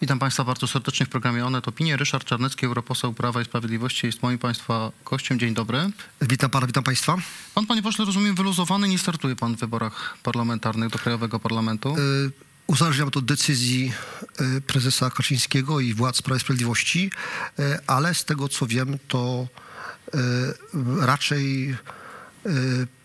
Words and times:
Witam 0.00 0.18
Państwa 0.18 0.44
bardzo 0.44 0.66
serdecznie 0.66 1.06
w 1.06 1.08
programie 1.08 1.46
Onet 1.46 1.68
Opinie. 1.68 1.96
Ryszard 1.96 2.24
Czarnecki, 2.24 2.66
europoseł 2.66 3.14
Prawa 3.14 3.42
i 3.42 3.44
Sprawiedliwości 3.44 4.06
jest 4.06 4.22
moim 4.22 4.38
Państwa 4.38 4.92
gościem. 5.04 5.38
Dzień 5.38 5.54
dobry. 5.54 5.90
Witam 6.20 6.50
pana, 6.50 6.66
witam 6.66 6.84
państwa. 6.84 7.16
Pan, 7.54 7.66
panie 7.66 7.82
pośle, 7.82 8.04
rozumiem, 8.04 8.34
wyluzowany, 8.34 8.88
nie 8.88 8.98
startuje 8.98 9.36
pan 9.36 9.56
w 9.56 9.60
wyborach 9.60 10.18
parlamentarnych 10.22 10.90
do 10.90 10.98
Krajowego 10.98 11.40
Parlamentu. 11.40 11.96
Y, 11.98 12.30
Uzależniam 12.66 13.10
to 13.10 13.18
od 13.18 13.24
decyzji 13.24 13.92
y, 14.56 14.60
prezesa 14.60 15.10
Kaczyńskiego 15.10 15.80
i 15.80 15.94
władz 15.94 16.22
Prawa 16.22 16.36
i 16.36 16.40
Sprawiedliwości, 16.40 17.10
y, 17.58 17.62
ale 17.86 18.14
z 18.14 18.24
tego 18.24 18.48
co 18.48 18.66
wiem, 18.66 18.98
to 19.08 19.46
raczej 21.00 21.76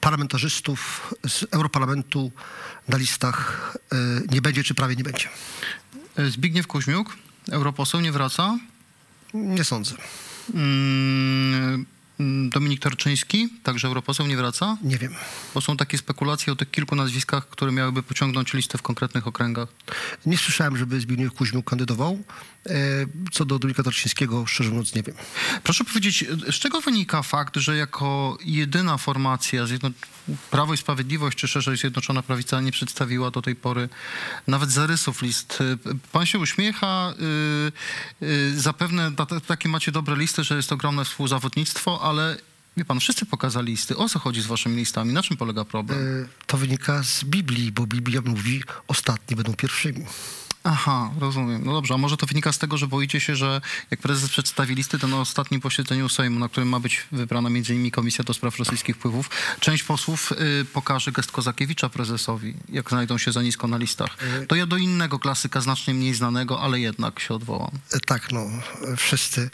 parlamentarzystów 0.02 1.14
z 1.28 1.46
Europarlamentu 1.52 2.32
na 2.88 2.98
listach 2.98 3.72
nie 4.32 4.42
będzie, 4.42 4.64
czy 4.64 4.74
prawie 4.74 4.96
nie 4.96 5.04
będzie. 5.04 5.30
Zbigniew 6.30 6.68
Kuźmiuk, 6.68 7.18
europoseł, 7.52 8.02
nie 8.02 8.12
wraca. 8.12 8.58
Nie 9.34 9.64
sądzę. 9.64 9.96
Dominik 12.74 12.84
Tarczyński, 12.84 13.50
także 13.64 13.88
europoseł, 13.88 14.28
nie 14.28 14.38
wraca. 14.38 14.78
Nie 14.82 14.98
wiem. 14.98 15.14
Bo 15.54 15.62
są 15.62 15.78
takie 15.78 15.98
spekulacje 15.98 16.54
o 16.54 16.56
tych 16.56 16.72
kilku 16.72 16.96
nazwiskach, 16.96 17.50
które 17.50 17.72
miałyby 17.72 18.04
pociągnąć 18.04 18.54
listę 18.54 18.78
w 18.78 18.82
konkretnych 18.82 19.28
okręgach. 19.28 19.70
Nie 20.26 20.38
słyszałem, 20.38 20.78
żeby 20.78 21.00
Zbigniew 21.02 21.34
Kuźmiuk 21.34 21.70
kandydował. 21.70 22.20
Y, 22.68 22.72
Co 23.32 23.46
do 23.46 23.60
Dominika 23.60 23.84
Tarczyńskiego, 23.84 24.46
szczerze 24.46 24.70
mówiąc, 24.70 24.96
nie 24.96 25.04
wiem. 25.04 25.16
Proszę 25.64 25.84
powiedzieć, 25.84 26.26
z 26.52 26.56
czego 26.56 26.82
wynika 26.82 27.24
fakt, 27.24 27.58
że 27.58 27.76
jako 27.78 28.38
jedyna 28.46 28.98
formacja, 28.98 29.66
Prawo 30.52 30.74
i 30.74 30.78
Sprawiedliwość, 30.78 31.38
czy 31.38 31.48
szerzej 31.48 31.78
Zjednoczona 31.78 32.24
Prawica 32.24 32.62
nie 32.62 32.72
przedstawiła 32.72 33.32
do 33.32 33.42
tej 33.42 33.56
pory 33.56 33.90
nawet 34.48 34.72
zarysów 34.72 35.22
list? 35.22 35.60
Pan 36.12 36.26
się 36.26 36.40
uśmiecha, 36.40 37.14
y, 38.22 38.26
y, 38.26 38.60
zapewne 38.62 39.12
ta- 39.16 39.26
ta- 39.26 39.40
takie 39.40 39.70
macie 39.70 39.92
dobre 39.92 40.16
listy, 40.16 40.44
że 40.44 40.56
jest 40.56 40.72
ogromne 40.72 41.06
współzawodnictwo, 41.06 42.02
ale 42.02 42.38
wie 42.78 42.86
pan, 42.86 43.00
wszyscy 43.00 43.26
pokazali 43.26 43.72
listy. 43.72 43.98
O 43.98 44.10
co 44.10 44.20
chodzi 44.20 44.42
z 44.42 44.46
waszymi 44.46 44.76
listami? 44.76 45.14
Na 45.14 45.24
czym 45.24 45.38
polega 45.38 45.66
problem? 45.66 46.00
Y, 46.00 46.28
To 46.48 46.58
wynika 46.58 47.04
z 47.04 47.24
Biblii, 47.24 47.72
bo 47.72 47.88
Biblia 47.88 48.22
mówi, 48.26 48.64
ostatni 48.88 49.36
będą 49.36 49.54
pierwszymi. 49.54 50.06
Aha, 50.66 51.12
rozumiem. 51.20 51.62
No 51.66 51.74
dobrze, 51.74 51.94
a 51.94 51.98
może 51.98 52.18
to 52.18 52.26
wynika 52.26 52.52
z 52.52 52.58
tego, 52.58 52.78
że 52.78 52.88
boicie 52.88 53.20
się, 53.20 53.36
że 53.36 53.62
jak 53.92 54.00
prezes 54.00 54.30
przedstawi 54.30 54.76
listy, 54.76 55.00
to 55.00 55.08
na 55.08 55.20
ostatnim 55.20 55.62
posiedzeniu 55.62 56.10
Sejmu, 56.10 56.40
na 56.40 56.50
którym 56.50 56.70
ma 56.70 56.80
być 56.80 57.02
wybrana 57.12 57.48
m.in. 57.50 57.92
Komisja 57.92 58.24
do 58.24 58.34
spraw 58.34 58.60
rosyjskich 58.60 58.96
wpływów, 58.96 59.30
część 59.60 59.84
posłów 59.84 60.32
y, 60.32 60.66
pokaże 60.66 61.12
gest 61.12 61.32
Kozakiewicza 61.32 61.90
prezesowi, 61.90 62.54
jak 62.70 62.90
znajdą 62.90 63.18
się 63.18 63.32
za 63.32 63.42
nisko 63.42 63.68
na 63.68 63.78
listach. 63.78 64.18
To 64.48 64.56
ja 64.56 64.66
do 64.66 64.78
innego 64.78 65.20
klasyka, 65.20 65.62
znacznie 65.62 65.94
mniej 65.94 66.14
znanego, 66.14 66.62
ale 66.62 66.80
jednak 66.80 67.20
się 67.20 67.34
odwołam. 67.34 67.72
E, 67.94 68.00
Tak, 68.00 68.32
no, 68.32 68.40
e, 68.42 68.96
wszyscy, 68.98 69.50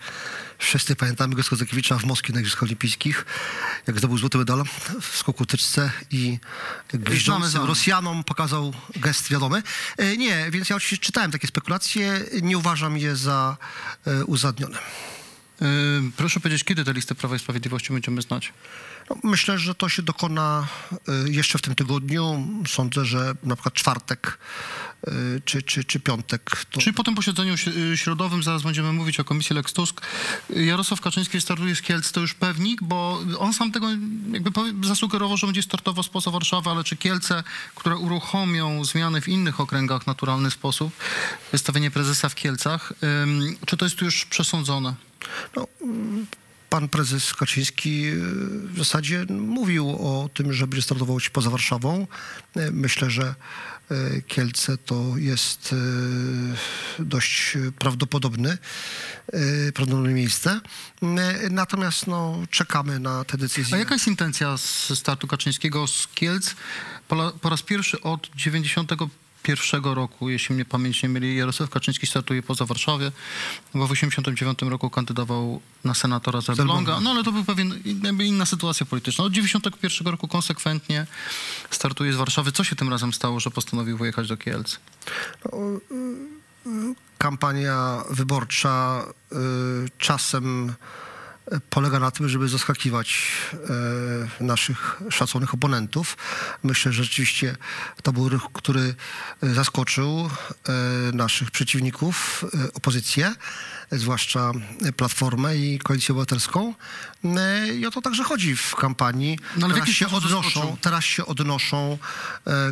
wszyscy 0.60 0.96
pamiętamy 0.96 1.36
Gosko 1.36 1.56
Zakiewicza 1.56 1.98
w 1.98 2.04
Moskwie 2.06 2.34
na 2.34 2.40
Igrzyskach 2.40 2.64
Olimpijskich, 2.64 3.26
jak 3.88 3.98
zdobył 3.98 4.18
złoty 4.18 4.38
medal 4.38 4.64
w 5.02 5.18
skoku 5.18 5.46
tyczce 5.46 5.92
i 6.12 6.40
gwizdzącym. 6.94 7.66
Rosjanom 7.66 8.24
pokazał 8.24 8.74
gest 8.96 9.30
wiadomy. 9.30 9.64
E, 9.98 10.18
Nie, 10.18 10.52
więc 10.52 10.70
ja 10.70 10.76
oczywiście 10.76 11.06
czytałem 11.06 11.32
takie 11.32 11.48
spekulacje, 11.48 12.22
nie 12.42 12.58
uważam 12.58 12.98
je 12.98 13.16
za 13.16 13.58
e, 14.08 14.26
uzasadnione. 14.26 14.78
Y, 15.62 16.12
proszę 16.18 16.40
powiedzieć, 16.40 16.64
kiedy 16.64 16.84
te 16.84 16.94
listy 16.94 17.16
Prawa 17.16 17.36
i 17.36 17.40
Sprawiedliwości 17.40 17.94
będziemy 17.94 18.22
znać? 18.22 18.54
No, 19.10 19.16
myślę, 19.24 19.60
że 19.60 19.76
to 19.76 19.90
się 19.90 20.02
dokona 20.02 20.68
e, 20.92 21.30
jeszcze 21.30 21.58
w 21.58 21.62
tym 21.62 21.76
tygodniu. 21.76 22.48
Sądzę, 22.68 23.06
że 23.06 23.36
na 23.44 23.56
przykład 23.56 23.74
czwartek 23.74 24.38
e, 25.08 25.12
czy, 25.46 25.62
czy, 25.62 25.84
czy 25.84 26.00
piątek. 26.00 26.66
To... 26.72 26.80
Czyli 26.80 26.94
po 26.94 27.04
tym 27.04 27.16
posiedzeniu 27.16 27.54
środowym 27.96 28.44
zaraz 28.44 28.64
będziemy 28.64 28.94
mówić 28.94 29.20
o 29.20 29.24
komisji 29.24 29.56
Lex 29.56 29.74
Tusk. 29.74 30.02
Jarosław 30.50 31.02
Kaczyński 31.02 31.42
startuje 31.42 31.76
z 31.76 31.82
Kielc, 31.82 32.12
to 32.12 32.22
już 32.22 32.34
pewnik, 32.34 32.84
bo 32.84 33.22
on 33.40 33.54
sam 33.54 33.72
tego 33.72 33.88
jakby 34.32 34.52
zasugerował, 34.88 35.38
że 35.38 35.48
będzie 35.48 35.64
startował 35.64 36.04
spoza 36.04 36.32
Warszawy, 36.32 36.70
ale 36.70 36.84
czy 36.84 36.98
Kielce, 36.98 37.44
które 37.76 37.98
uruchomią 37.98 38.86
zmiany 38.86 39.22
w 39.22 39.28
innych 39.28 39.60
okręgach 39.60 40.04
w 40.04 40.08
naturalny 40.08 40.52
sposób, 40.52 40.94
wystawienie 41.52 41.92
prezesa 41.92 42.30
w 42.30 42.36
Kielcach, 42.36 42.94
czy 43.66 43.78
to 43.78 43.86
jest 43.86 44.02
już 44.02 44.26
przesądzone? 44.26 45.09
No, 45.56 45.68
pan 46.70 46.90
prezes 46.90 47.34
Kaczyński 47.34 48.06
e, 48.08 48.16
w 48.74 48.78
zasadzie 48.78 49.26
mówił 49.30 49.90
o 49.90 50.30
tym, 50.34 50.54
że 50.54 50.68
będzie 50.68 50.82
startował 50.82 51.20
się 51.20 51.30
poza 51.30 51.50
Warszawą. 51.50 52.08
E, 52.56 52.72
Myślę, 52.72 53.10
że 53.10 53.36
e, 53.92 54.22
Kielce 54.22 54.78
to 54.78 55.18
jest 55.18 55.76
dość 57.00 57.58
prawdopodobny, 57.80 58.58
prawdopodobne 59.74 60.14
miejsce. 60.14 60.62
Natomiast 61.52 62.08
no, 62.08 62.44
czekamy 62.50 63.00
na 63.00 63.24
te 63.24 63.38
decyzje. 63.38 63.76
A 63.76 63.80
jaka 63.80 63.96
jest 63.96 64.08
intencja 64.08 64.58
startu 64.96 65.28
Kaczyńskiego 65.28 65.88
z 65.88 66.08
Kielc? 66.08 66.56
Po, 67.08 67.32
po 67.42 67.50
raz 67.50 67.62
pierwszy 67.62 68.02
od 68.02 68.30
91 69.44 69.94
roku, 69.94 70.30
jeśli 70.30 70.56
mnie 70.56 70.66
pamięć 70.66 71.04
nie 71.04 71.10
myli, 71.10 71.36
Jarosław 71.36 71.70
Kaczyński 71.70 72.08
startuje 72.08 72.44
poza 72.44 72.66
Warszawie, 72.66 73.12
bo 73.74 73.88
w 73.88 73.92
89 73.92 74.62
roku 74.62 74.90
kandydował 74.90 75.62
na 75.84 75.94
senatora 75.94 76.42
z 76.42 76.50
Elbląga, 76.50 76.74
Elbląga. 76.74 77.00
no 77.00 77.10
ale 77.12 77.24
to 77.24 77.32
był 77.32 77.44
pewien, 77.44 77.74
inna 78.20 78.46
sytuacja 78.46 78.86
polityczna. 78.86 79.24
Od 79.26 79.34
91 79.34 80.08
roku 80.08 80.28
konsekwentnie 80.28 81.08
startuje 81.70 82.14
z 82.14 82.16
Warszawy. 82.16 82.52
Co 82.52 82.64
się 82.64 82.76
tym 82.76 82.90
razem 82.90 83.14
stało, 83.14 83.40
że 83.40 83.52
postanowił 83.52 83.98
wyjechać 83.98 84.28
do 84.28 84.38
Kielc? 84.38 84.80
kampania 87.18 88.04
wyborcza 88.10 89.06
y, 89.32 89.36
czasem 89.98 90.70
y, 90.70 90.74
polega 91.70 92.00
na 92.00 92.12
tym, 92.12 92.30
żeby 92.30 92.50
zaskakiwać 92.50 93.32
y, 94.40 94.44
naszych 94.44 95.02
szaconych 95.10 95.54
oponentów. 95.54 96.18
Myślę, 96.64 96.92
że 96.94 97.04
rzeczywiście 97.04 97.56
to 98.04 98.14
był 98.14 98.30
ruch, 98.30 98.50
który 98.54 98.96
y, 99.44 99.54
zaskoczył 99.54 100.30
y, 101.10 101.14
naszych 101.14 101.52
przeciwników, 101.52 102.46
opozycję, 102.74 103.34
zwłaszcza 103.92 104.52
Platformę 104.98 105.58
i 105.58 105.80
Koalicję 105.80 106.14
Obywatelską. 106.14 106.74
I 107.80 107.86
o 107.86 107.92
to 107.92 108.02
także 108.02 108.24
chodzi 108.24 108.56
w 108.56 108.76
kampanii. 108.76 109.40
No 109.58 109.66
ale 109.66 109.74
teraz, 109.74 109.90
się 109.90 110.06
odnoszą, 110.08 110.30
zaskoczył? 110.44 110.78
teraz 110.82 111.06
się 111.06 111.26
odnoszą, 111.26 111.98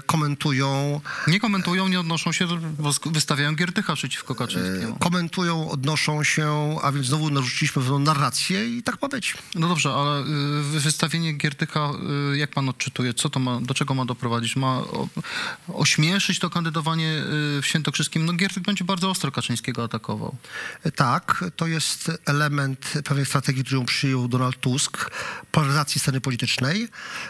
komentują, 0.06 1.02
Nie 1.28 1.40
komentują, 1.40 1.88
nie 1.88 2.00
odnoszą 2.00 2.32
się, 2.32 2.48
bo 2.80 2.92
wystawiają 3.06 3.56
Giertycha 3.56 3.96
przeciwko 3.96 4.36
Kaczyńskiemu. 4.36 4.96
komentują, 4.96 5.72
odnoszą 5.72 6.24
się, 6.24 6.78
a 6.84 6.92
więc 6.92 7.08
znowu 7.08 7.30
narzuciliśmy 7.30 7.82
pewną 7.82 8.00
narrację 8.00 8.67
i 8.68 8.84
tak 8.84 9.02
ma 9.02 9.08
być. 9.08 9.34
No 9.56 9.68
dobrze, 9.68 9.94
ale 9.94 10.22
y, 10.22 10.80
wystawienie 10.80 11.34
Giertycha, 11.34 11.92
y, 12.34 12.38
jak 12.38 12.52
pan 12.52 12.70
odczytuje? 12.70 13.14
Co 13.14 13.30
to 13.30 13.40
ma, 13.40 13.62
do 13.62 13.74
czego 13.74 13.94
ma 13.94 14.06
doprowadzić? 14.06 14.56
Ma 14.56 14.82
ośmieszyć 15.68 16.40
to 16.40 16.50
kandydowanie 16.50 17.12
y, 17.58 17.62
w 17.62 17.66
Świętokrzyskim? 17.66 18.26
No 18.26 18.34
Giertych 18.34 18.64
będzie 18.64 18.86
bardzo 18.86 19.10
ostro 19.10 19.32
Kaczyńskiego 19.32 19.84
atakował. 19.84 20.36
Tak, 20.96 21.46
to 21.56 21.68
jest 21.68 22.12
element 22.26 22.94
pewnej 23.04 23.26
strategii, 23.26 23.64
którą 23.64 23.86
przyjął 23.86 24.28
Donald 24.28 24.60
Tusk, 24.60 25.12
polaryzacji 25.52 26.02
sceny 26.02 26.22
politycznej. 26.22 26.88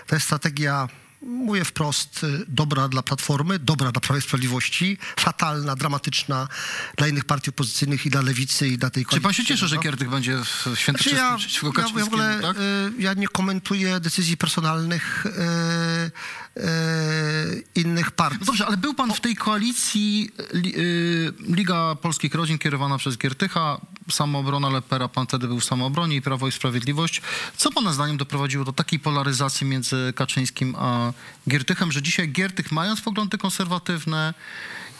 To 0.07 0.15
jest 0.15 0.25
strategia, 0.25 0.87
mówię 1.21 1.65
wprost, 1.65 2.25
dobra 2.47 2.87
dla 2.87 3.03
Platformy, 3.03 3.59
dobra 3.59 3.91
dla 3.91 4.01
Prawa 4.01 4.19
i 4.19 4.21
Sprawiedliwości, 4.21 4.97
fatalna, 5.19 5.75
dramatyczna 5.75 6.47
dla 6.97 7.07
innych 7.07 7.25
partii 7.25 7.49
opozycyjnych 7.49 8.05
i 8.05 8.09
dla 8.09 8.21
Lewicy 8.21 8.67
i 8.67 8.77
dla 8.77 8.89
tej 8.89 9.03
Czy 9.03 9.09
koalicji. 9.09 9.23
pan 9.23 9.33
się 9.33 9.45
cieszy, 9.45 9.67
że 9.67 9.77
Giertych 9.77 10.09
będzie 10.09 10.37
w 10.37 10.61
Znaczy 10.63 10.79
Świętokrzyskim 10.81 11.25
ja, 11.25 11.37
przeciwko 11.37 11.81
ja 11.81 11.87
w 11.87 12.07
ogóle 12.07 12.39
tak? 12.41 12.57
y, 12.57 12.91
ja 12.99 13.13
nie 13.13 13.27
komentuję 13.27 13.99
decyzji 13.99 14.37
personalnych 14.37 15.25
y, 15.25 15.31
y, 16.61 17.63
innych 17.75 18.11
partii. 18.11 18.39
No 18.39 18.45
dobrze, 18.45 18.65
ale 18.65 18.77
był 18.77 18.93
pan 18.93 19.13
w 19.13 19.21
tej 19.21 19.35
koalicji 19.35 20.31
li, 20.53 20.73
y, 20.77 21.33
Liga 21.39 21.95
Polskich 21.95 22.35
Rodzin 22.35 22.57
kierowana 22.57 22.97
przez 22.97 23.17
Giertycha, 23.17 23.81
Samoobrona 24.11 24.69
Lepera, 24.69 25.07
pan 25.07 25.27
wtedy 25.27 25.47
był 25.47 25.59
w 25.59 25.65
Samoobronie 25.65 26.15
i 26.15 26.21
Prawo 26.21 26.47
i 26.47 26.51
Sprawiedliwość. 26.51 27.21
Co 27.57 27.71
pana 27.71 27.93
zdaniem 27.93 28.17
doprowadziło 28.17 28.65
do 28.65 28.73
takiej 28.73 28.99
polaryzacji 28.99 29.67
między 29.67 30.13
Kaczyńskim 30.15 30.75
a 30.77 31.06
Giertychem, 31.49 31.91
że 31.91 32.01
dzisiaj 32.01 32.29
Giertych, 32.29 32.71
mając 32.71 33.01
poglądy 33.01 33.37
konserwatywne, 33.37 34.33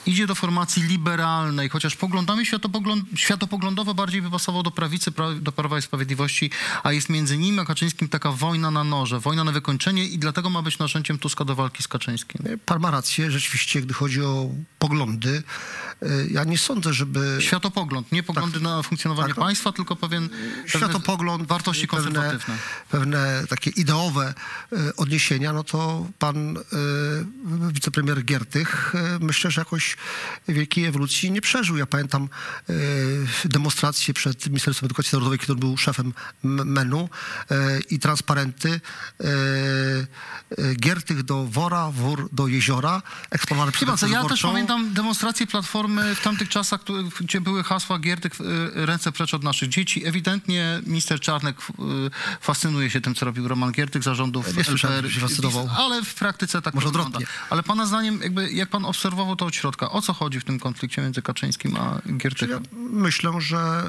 idzie 0.06 0.28
do 0.28 0.36
formacji 0.36 0.84
liberalnej, 0.84 1.70
chociaż 1.70 1.96
poglądami 1.96 2.46
światopogląd, 2.46 3.06
światopoglądowo 3.16 3.94
bardziej 3.94 4.22
by 4.22 4.32
pasował 4.32 4.64
do 4.64 4.72
prawicy, 4.72 5.12
pra, 5.12 5.34
do 5.34 5.52
Prawa 5.52 5.78
i 5.78 5.82
Sprawiedliwości, 5.82 6.52
a 6.84 6.92
jest 6.92 7.10
między 7.10 7.38
nim 7.38 7.60
a 7.60 7.66
Kaczyńskim 7.66 8.10
taka 8.10 8.32
wojna 8.32 8.72
na 8.72 8.84
noże, 8.84 9.20
wojna 9.20 9.44
na 9.44 9.52
wykończenie 9.52 10.06
i 10.06 10.20
dlatego 10.20 10.50
ma 10.50 10.62
być 10.62 10.80
narzędziem 10.80 11.18
Tuska 11.18 11.46
do 11.46 11.56
walki 11.56 11.84
z 11.84 11.88
Kaczyńskim. 11.88 12.60
Pan 12.66 12.82
ma 12.82 12.92
rację, 12.92 13.32
rzeczywiście, 13.32 13.82
gdy 13.82 13.94
chodzi 13.94 14.22
o 14.22 14.50
poglądy, 14.80 15.44
y, 16.04 16.28
ja 16.32 16.44
nie 16.44 16.58
sądzę, 16.58 16.94
żeby 16.94 17.38
Światopogląd, 17.40 18.12
nie 18.12 18.24
poglądy 18.24 18.60
na 18.60 18.84
funkcjonowanie 18.84 19.34
Tak. 19.34 19.44
państwa, 19.44 19.72
tylko 19.72 19.96
pewien 19.96 20.30
pewne 20.30 20.68
światopogląd, 20.68 21.48
wartości 21.48 21.88
pewne, 21.88 22.12
konserwatywne. 22.12 22.58
pewne 22.90 23.44
takie 23.50 23.70
ideowe 23.70 24.34
y, 24.74 24.96
odniesienia, 24.96 25.54
no 25.54 25.64
to 25.64 26.08
pan 26.20 26.58
wicepremier 27.72 28.26
Giertych, 28.26 28.96
e, 28.96 29.20
myślę, 29.20 29.52
że 29.52 29.62
jakoś 29.62 29.97
wielkiej 30.48 30.86
ewolucji 30.86 31.32
nie 31.32 31.42
przeżył. 31.42 31.78
Ja 31.78 31.86
pamiętam 31.86 32.30
e, 32.70 32.74
demonstracje 33.46 34.14
przed 34.14 34.48
Ministerstwem 34.48 34.88
Edukacji 34.88 35.10
Narodowej, 35.16 35.40
który 35.40 35.60
był 35.60 35.78
szefem 35.78 36.14
MEN-u 36.44 37.10
e, 37.52 37.80
i 37.90 38.00
transparenty 38.00 38.82
e, 39.20 39.28
Giertych 40.76 41.24
do 41.24 41.46
wora, 41.46 41.92
wór 41.92 42.30
do 42.32 42.48
jeziora, 42.48 43.02
eksponowane 43.30 43.72
przez 43.72 43.88
ja 44.12 44.24
też 44.24 44.42
pamiętam 44.42 44.94
demonstracje 44.94 45.48
Platformy 45.48 46.16
w 46.16 46.22
tamtych 46.22 46.50
czasach, 46.50 46.82
gdzie 47.22 47.42
były 47.42 47.64
hasła 47.64 48.00
Giertych 48.00 48.34
ręce 48.74 49.12
precz 49.12 49.34
od 49.34 49.44
naszych 49.44 49.70
dzieci. 49.70 50.06
Ewidentnie 50.06 50.82
minister 50.86 51.20
Czarnek 51.20 51.58
fascynuje 52.42 52.90
się 52.90 53.02
tym, 53.02 53.16
co 53.16 53.26
robił 53.26 53.48
Roman 53.48 53.72
Giertych 53.72 54.04
zarządów 54.04 54.48
słyszałem, 54.64 54.98
LPR, 54.98 55.14
się 55.14 55.20
fascynował. 55.20 55.70
ale 55.78 56.04
w 56.04 56.14
praktyce 56.14 56.62
tak 56.62 56.74
Może 56.74 56.88
wygląda. 56.88 57.18
odwrotnie. 57.18 57.38
Ale 57.50 57.64
pana 57.64 57.86
zdaniem, 57.86 58.22
jakby, 58.22 58.52
jak 58.52 58.70
pan 58.70 58.86
obserwował 58.86 59.36
to 59.36 59.46
od 59.46 59.56
środka, 59.56 59.77
o 59.80 60.02
co 60.02 60.14
chodzi 60.14 60.40
w 60.40 60.44
tym 60.44 60.60
konflikcie 60.60 61.02
między 61.02 61.22
Kaczyńskim 61.22 61.76
a 61.76 62.02
Ja 62.06 62.14
Giertychem? 62.18 62.64
myślę, 62.92 63.32
że 63.42 63.84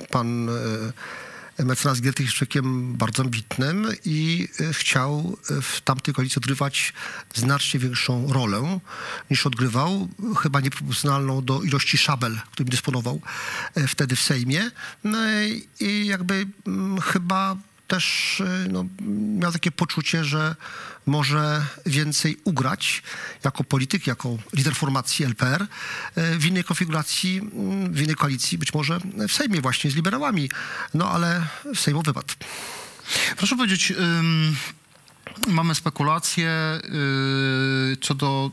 y, 0.00 0.06
pan 0.06 0.48
y, 0.48 1.64
mecenas 1.64 2.00
Giertych 2.00 2.26
jest 2.26 2.36
człowiekiem 2.36 2.94
bardzo 2.96 3.22
ambitnym 3.22 3.86
i 4.04 4.48
y, 4.60 4.72
chciał 4.74 5.36
w 5.62 5.80
tamtej 5.80 6.14
koalicji 6.14 6.36
odgrywać 6.38 6.92
znacznie 7.34 7.80
większą 7.80 8.32
rolę 8.32 8.78
niż 9.30 9.46
odgrywał, 9.46 10.08
chyba 10.42 10.60
nieproporcjonalną 10.60 11.44
do 11.44 11.62
ilości 11.62 11.98
szabel, 11.98 12.38
którym 12.52 12.70
dysponował 12.70 13.20
wtedy 13.88 14.16
w 14.16 14.20
Sejmie. 14.22 14.70
No 15.04 15.18
i- 15.42 15.68
i 15.80 16.06
jakby 16.06 16.46
mm, 16.66 17.00
chyba 17.00 17.56
też 17.90 18.40
y, 18.40 18.68
no, 18.72 18.84
miał 19.38 19.52
takie 19.52 19.70
poczucie, 19.70 20.24
że 20.24 20.56
może 21.06 21.66
więcej 21.86 22.36
ugrać 22.44 23.02
jako 23.44 23.64
polityk, 23.64 24.06
jako 24.06 24.36
lider 24.52 24.74
formacji 24.74 25.24
LPR 25.24 25.62
y, 25.62 25.66
w 26.38 26.46
innej 26.46 26.64
konfiguracji, 26.64 27.38
mm, 27.38 27.92
w 27.92 28.02
innej 28.02 28.16
koalicji, 28.16 28.58
być 28.58 28.74
może 28.74 29.00
w 29.28 29.32
Sejmie 29.32 29.60
właśnie 29.60 29.90
z 29.90 29.94
liberałami. 29.94 30.50
No 30.94 31.10
ale 31.10 31.46
Sejmu 31.74 32.02
wypadł. 32.02 32.34
Proszę 33.36 33.56
powiedzieć, 33.56 33.92
mamy 35.48 35.74
spekulacje 35.74 36.80
co 38.00 38.14
do 38.14 38.50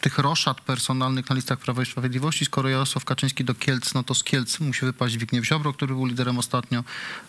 tych 0.00 0.18
roszad 0.18 0.60
personalnych 0.60 1.30
na 1.30 1.36
listach 1.36 1.58
Prawa 1.58 1.82
i 1.82 1.86
Sprawiedliwości. 1.86 2.44
Skoro 2.44 2.68
Jarosław 2.68 3.04
Kaczyński 3.04 3.44
do 3.44 3.54
Kielc, 3.54 3.94
no 3.94 4.02
to 4.02 4.14
z 4.14 4.24
Kielc 4.24 4.60
musi 4.60 4.86
wypaść 4.86 5.14
Zbigniew 5.14 5.44
Ziobro, 5.44 5.72
który 5.72 5.94
był 5.94 6.06
liderem 6.06 6.38
ostatnio. 6.38 6.84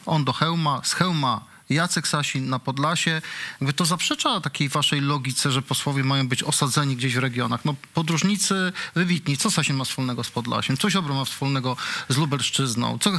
On 0.05 0.25
do 0.25 0.33
Hełma, 0.33 0.81
z 0.83 0.93
Hełma 0.93 1.53
Jacek 1.69 2.07
Sasin 2.07 2.49
na 2.49 2.59
Podlasie. 2.59 3.21
Jakby 3.61 3.73
to 3.73 3.85
zaprzecza 3.85 4.41
takiej 4.41 4.69
waszej 4.69 5.01
logice, 5.01 5.51
że 5.51 5.61
posłowie 5.61 6.03
mają 6.03 6.27
być 6.27 6.43
osadzeni 6.43 6.95
gdzieś 6.95 7.15
w 7.15 7.19
regionach. 7.19 7.65
No 7.65 7.75
podróżnicy 7.93 8.73
wybitni. 8.95 9.37
Co 9.37 9.51
Sasin 9.51 9.75
ma 9.75 9.85
wspólnego 9.85 10.23
z 10.23 10.29
Podlasiem? 10.29 10.77
Co 10.77 10.89
Ziobro 10.89 11.13
ma 11.13 11.25
wspólnego 11.25 11.77
z 12.09 12.17
Lubelszczyzną? 12.17 12.99
Co 12.99 13.11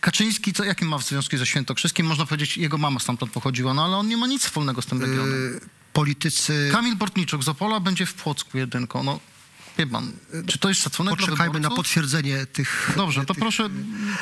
Kaczyński, 0.00 0.52
co, 0.52 0.64
jakie 0.64 0.84
ma 0.84 0.98
związki 0.98 1.38
ze 1.38 1.46
Świętokrzyskim? 1.46 2.06
Można 2.06 2.26
powiedzieć, 2.26 2.56
jego 2.56 2.78
mama 2.78 3.00
stamtąd 3.00 3.32
pochodziła, 3.32 3.74
no 3.74 3.84
ale 3.84 3.96
on 3.96 4.08
nie 4.08 4.16
ma 4.16 4.26
nic 4.26 4.44
wspólnego 4.44 4.82
z 4.82 4.86
tym 4.86 5.00
regionem. 5.00 5.34
Y, 5.34 5.60
Politycy... 5.98 6.68
Kamil 6.72 6.96
Bortniczuk 6.96 7.44
z 7.44 7.48
Opola 7.48 7.80
będzie 7.80 8.06
w 8.06 8.14
Płocku 8.14 8.58
jedynką. 8.58 9.02
No, 9.02 9.20
wie 9.78 9.86
pan, 9.86 10.12
czy 10.46 10.58
to 10.58 10.68
jest 10.68 10.82
szacunek 10.82 11.16
Poczekajmy 11.16 11.60
na 11.60 11.70
potwierdzenie 11.70 12.46
tych... 12.46 12.92
Dobrze, 12.96 13.24
to 13.24 13.34
tych 13.34 13.40
proszę, 13.40 13.68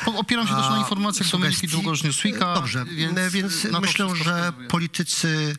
opieram 0.05 0.47
się 0.47 0.55
też 0.55 0.69
na 0.69 0.79
informacjach 0.79 1.29
Dominiki 1.29 1.67
Newsweeka. 2.03 2.53
Dobrze, 2.53 2.85
więc, 2.85 3.19
więc 3.31 3.67
myślę, 3.81 4.15
że 4.15 4.53
politycy 4.69 5.55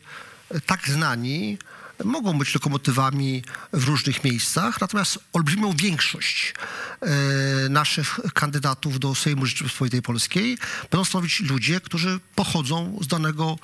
tak 0.65 0.87
znani 0.87 1.57
mogą 2.03 2.37
być 2.37 2.53
lokomotywami 2.53 3.43
w 3.73 3.83
różnych 3.83 4.23
miejscach, 4.23 4.81
natomiast 4.81 5.19
olbrzymią 5.33 5.73
większość 5.75 6.53
e, 7.01 7.69
naszych 7.69 8.19
kandydatów 8.33 8.99
do 8.99 9.15
Sejmu 9.15 9.45
Rzeczypospolitej 9.45 10.01
Polskiej 10.01 10.57
będą 10.91 11.05
stanowić 11.05 11.39
ludzie, 11.39 11.81
którzy 11.81 12.19
pochodzą 12.35 12.97
z 13.01 13.07
danego 13.07 13.57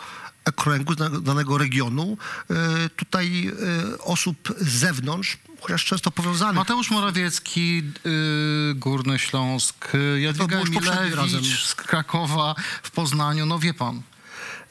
okręgu, 0.45 0.93
z 0.93 1.23
danego, 1.23 1.57
regionu. 1.57 2.17
E, 2.49 2.89
tutaj 2.89 3.51
e, 3.93 3.97
osób 3.97 4.53
z 4.59 4.67
zewnątrz, 4.67 5.37
chociaż 5.61 5.85
często 5.85 6.11
powiązanych 6.11 6.55
Mateusz 6.55 6.91
Morawiecki, 6.91 7.83
y, 8.05 8.73
Górny 8.75 9.19
Śląsk, 9.19 9.91
Jadwiga. 10.17 10.57
Emilewicz 10.57 11.65
z 11.65 11.75
Krakowa, 11.75 12.55
w 12.83 12.91
Poznaniu, 12.91 13.45
no 13.45 13.59
wie 13.59 13.73
pan. 13.73 14.01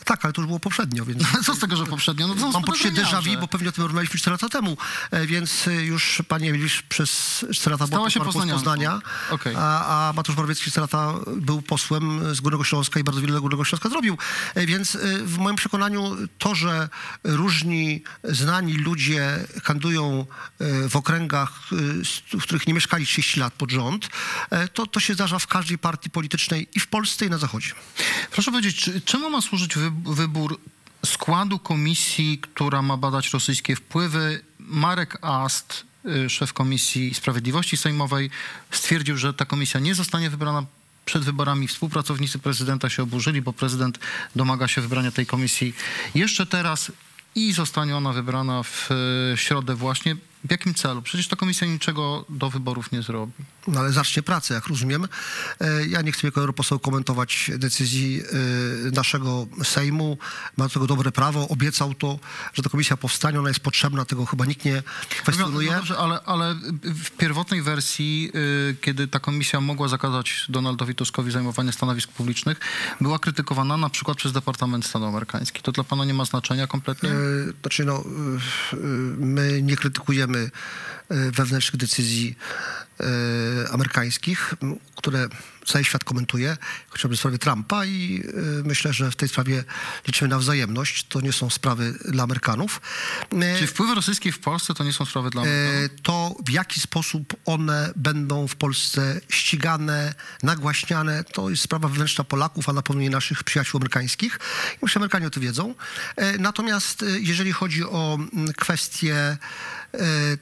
Tak, 0.04 0.24
ale 0.24 0.32
to 0.32 0.40
już 0.40 0.46
było 0.46 0.60
poprzednio, 0.60 1.04
więc... 1.04 1.22
Co 1.46 1.54
z 1.54 1.58
tego, 1.58 1.76
że 1.76 1.86
poprzednio? 1.86 2.28
No 2.28 2.50
Mam 2.50 2.62
poczucie 2.62 2.92
déjà 2.92 3.22
vu, 3.22 3.40
bo 3.40 3.48
pewnie 3.48 3.68
o 3.68 3.72
tym 3.72 3.84
rozmawialiśmy 3.84 4.18
4 4.18 4.34
lata 4.34 4.48
temu, 4.48 4.76
e, 5.10 5.26
więc 5.26 5.68
e, 5.68 5.84
już 5.84 6.22
pani 6.28 6.48
Emilisz 6.48 6.82
przez 6.82 7.44
4 7.54 7.74
lata 7.74 7.86
Stała 7.86 8.10
z 8.10 8.14
poznanianką. 8.14 8.54
Poznania, 8.54 9.00
Okej. 9.30 9.54
a, 9.58 10.08
a 10.08 10.12
Mateusz 10.12 10.36
Morawiecki 10.36 10.70
4 10.70 10.80
lata 10.80 11.14
był 11.36 11.62
posłem 11.62 12.34
z 12.34 12.40
Górnego 12.40 12.64
Śląska 12.64 13.00
i 13.00 13.04
bardzo 13.04 13.20
wiele 13.20 13.32
dla 13.32 13.40
Górnego 13.40 13.64
Śląska 13.64 13.88
zrobił. 13.88 14.18
E, 14.54 14.66
Więc 14.66 14.98
w 15.24 15.38
moim 15.38 15.56
przekonaniu 15.56 16.16
to, 16.38 16.54
że 16.54 16.88
różni 17.24 18.02
znani 18.24 18.72
ludzie 18.72 19.44
kandydują 19.64 20.26
e, 20.60 20.88
w 20.88 20.96
okręgach, 20.96 21.52
w 22.32 22.42
których 22.42 22.66
nie 22.66 22.74
mieszkali 22.74 23.06
30 23.06 23.40
lat 23.40 23.54
pod 23.54 23.70
rząd, 23.70 24.08
to, 24.74 24.86
to 24.86 25.00
się 25.00 25.14
zdarza 25.14 25.38
w 25.38 25.46
każdej 25.46 25.78
partii 25.78 26.10
politycznej 26.10 26.68
i 26.74 26.80
w 26.80 26.86
Polsce 26.86 27.26
i 27.26 27.30
na 27.30 27.38
Zachodzie. 27.38 27.72
Proszę 28.30 28.50
powiedzieć, 28.50 28.76
czy, 28.76 29.00
czemu 29.00 29.30
ma 29.30 29.40
służyć 29.40 29.74
wy, 29.76 29.92
wybór 30.04 30.58
składu 31.04 31.58
komisji, 31.58 32.38
która 32.38 32.82
ma 32.82 32.96
badać 32.96 33.32
rosyjskie 33.32 33.76
wpływy? 33.76 34.42
Marek 34.58 35.18
Ast, 35.22 35.84
y, 36.06 36.30
szef 36.30 36.52
Komisji 36.52 37.14
Sprawiedliwości 37.14 37.76
Sejmowej, 37.76 38.30
stwierdził, 38.70 39.16
że 39.16 39.34
ta 39.34 39.44
komisja 39.44 39.80
nie 39.80 39.94
zostanie 39.94 40.30
wybrana 40.30 40.66
przed 41.04 41.24
wyborami. 41.24 41.68
Współpracownicy 41.68 42.38
prezydenta 42.38 42.90
się 42.90 43.02
oburzyli, 43.02 43.42
bo 43.42 43.52
prezydent 43.52 43.98
domaga 44.36 44.68
się 44.68 44.80
wybrania 44.80 45.10
tej 45.10 45.26
komisji 45.26 45.74
jeszcze 46.14 46.46
teraz 46.46 46.92
i 47.34 47.52
zostanie 47.52 47.96
ona 47.96 48.12
wybrana 48.12 48.62
w 48.62 48.90
y, 48.90 49.36
środę 49.36 49.74
właśnie. 49.74 50.16
W 50.44 50.50
jakim 50.50 50.74
celu? 50.74 51.02
Przecież 51.02 51.28
ta 51.28 51.36
komisja 51.36 51.66
niczego 51.66 52.24
do 52.28 52.50
wyborów 52.50 52.92
nie 52.92 53.02
zrobi. 53.02 53.32
No 53.68 53.80
ale 53.80 53.92
zacznie 53.92 54.22
pracę, 54.22 54.54
jak 54.54 54.66
rozumiem. 54.66 55.08
E, 55.60 55.86
Ja 55.86 56.02
nie 56.02 56.12
chcę 56.12 56.26
jako 56.26 56.40
europoseł 56.40 56.78
komentować 56.78 57.50
decyzji 57.58 58.22
e, 58.88 58.90
naszego 58.90 59.46
Sejmu. 59.64 60.18
Ma 60.56 60.64
do 60.64 60.70
tego 60.70 60.86
dobre 60.86 61.12
prawo. 61.12 61.48
Obiecał 61.48 61.94
to, 61.94 62.18
że 62.54 62.62
ta 62.62 62.70
komisja 62.70 62.96
powstanie. 62.96 63.38
Ona 63.38 63.48
jest 63.48 63.60
potrzebna, 63.60 64.04
tego 64.04 64.26
chyba 64.26 64.44
nikt 64.44 64.64
nie 64.64 64.82
kwestionuje. 65.22 65.70
No 65.70 65.76
dobrze, 65.76 65.98
ale, 65.98 66.20
ale 66.24 66.54
w 66.82 67.10
pierwotnej 67.10 67.62
wersji, 67.62 68.30
y, 68.70 68.76
kiedy 68.80 69.08
ta 69.08 69.20
komisja 69.20 69.60
mogła 69.60 69.88
zakazać 69.88 70.46
Donaldowi 70.48 70.94
Tuskowi 70.94 71.30
zajmowania 71.30 71.72
stanowisk 71.72 72.10
publicznych, 72.10 72.60
była 73.00 73.18
krytykowana 73.18 73.76
na 73.76 73.90
przykład 73.90 74.16
przez 74.18 74.32
Departament 74.32 74.86
Stanu 74.86 75.06
amerykański. 75.06 75.62
To 75.62 75.72
dla 75.72 75.84
pana 75.84 76.04
nie 76.04 76.14
ma 76.14 76.24
znaczenia 76.24 76.66
kompletnie? 76.66 77.10
E, 77.10 77.14
Znaczy, 77.62 77.84
no, 77.84 78.04
my 79.18 79.62
nie 79.62 79.76
krytykujemy 79.76 80.50
wewnętrznych 81.10 81.76
decyzji 81.80 82.36
amerykańskich, 83.70 84.54
m, 84.62 84.76
które 84.96 85.28
cały 85.66 85.84
świat 85.84 86.04
komentuje, 86.04 86.56
chociażby 86.88 87.16
w 87.16 87.18
sprawie 87.18 87.38
Trumpa 87.38 87.84
i 87.86 88.22
e, 88.26 88.30
myślę, 88.64 88.92
że 88.92 89.10
w 89.10 89.16
tej 89.16 89.28
sprawie 89.28 89.64
liczymy 90.06 90.28
na 90.28 90.38
wzajemność. 90.38 91.04
To 91.08 91.20
nie 91.20 91.32
są 91.32 91.50
sprawy 91.50 91.94
dla 92.04 92.24
Amerykanów. 92.24 92.80
E, 93.42 93.58
Czy 93.58 93.66
wpływy 93.66 93.94
rosyjskie 93.94 94.32
w 94.32 94.38
Polsce 94.38 94.74
to 94.74 94.84
nie 94.84 94.92
są 94.92 95.04
sprawy 95.04 95.30
dla 95.30 95.42
E, 95.42 95.44
Amerykanów? 95.44 96.00
to 96.02 96.36
w 96.46 96.50
jaki 96.50 96.80
sposób 96.80 97.36
one 97.44 97.92
będą 97.96 98.48
w 98.48 98.56
Polsce 98.56 99.20
ścigane, 99.28 100.14
nagłaśniane, 100.42 101.24
to 101.24 101.50
jest 101.50 101.62
sprawa 101.62 101.88
wewnętrzna 101.88 102.24
Polaków, 102.24 102.68
a 102.68 102.72
na 102.72 102.82
pewno 102.82 103.02
nie 103.02 103.10
naszych 103.10 103.44
przyjaciół 103.44 103.78
amerykańskich. 103.78 104.38
I 104.74 104.78
myślę, 104.82 104.98
Amerykanie 104.98 105.26
o 105.26 105.30
tym 105.30 105.42
wiedzą. 105.42 105.74
Natomiast 106.38 107.04
jeżeli 107.20 107.52
chodzi 107.52 107.84
o 107.84 108.18
mm, 108.32 108.52
kwestię 108.52 109.36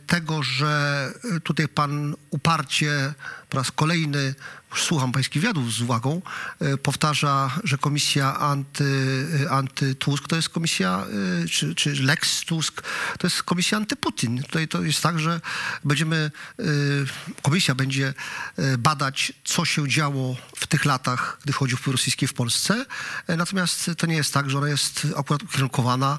tego, 0.07 0.43
że 0.43 1.13
tutaj 1.45 1.69
pan 1.69 2.15
uparcie 2.31 3.15
po 3.53 3.59
raz 3.59 3.73
kolejny, 3.73 4.35
słucham 4.77 5.13
pańskich 5.13 5.43
wywiadów 5.43 5.73
z 5.73 5.81
uwagą, 5.81 6.23
e, 6.61 6.77
powtarza, 6.77 7.51
że 7.65 7.79
komisja 7.79 8.39
anty, 8.39 8.85
e, 9.45 9.51
anty-Tusk 9.51 10.29
to 10.29 10.37
jest 10.37 10.49
komisja, 10.49 11.05
e, 11.45 11.49
czy, 11.49 11.75
czy 11.75 12.03
Lex 12.03 12.41
Tusk, 12.41 12.83
to 13.19 13.27
jest 13.27 13.43
komisja 13.43 13.79
antyputin. 13.79 14.43
Tutaj 14.43 14.69
to 14.69 14.83
jest 14.83 15.03
tak, 15.03 15.19
że 15.19 15.41
będziemy, 15.85 16.31
komisja 17.43 17.75
będzie 17.75 18.15
badać, 18.79 19.33
co 19.45 19.65
się 19.65 19.89
działo 19.89 20.37
w 20.57 20.67
tych 20.67 20.85
latach, 20.85 21.39
gdy 21.45 21.53
chodzi 21.53 21.75
o 21.75 21.77
wpływ 21.77 21.95
rosyjski 21.95 22.27
w 22.27 22.35
Polsce. 22.35 22.87
Natomiast 23.29 23.91
to 23.99 24.07
nie 24.07 24.15
jest 24.15 24.35
tak, 24.35 24.51
że 24.51 24.59
ona 24.59 24.69
jest 24.69 25.07
akurat 25.17 25.43
ukierunkowana 25.43 26.19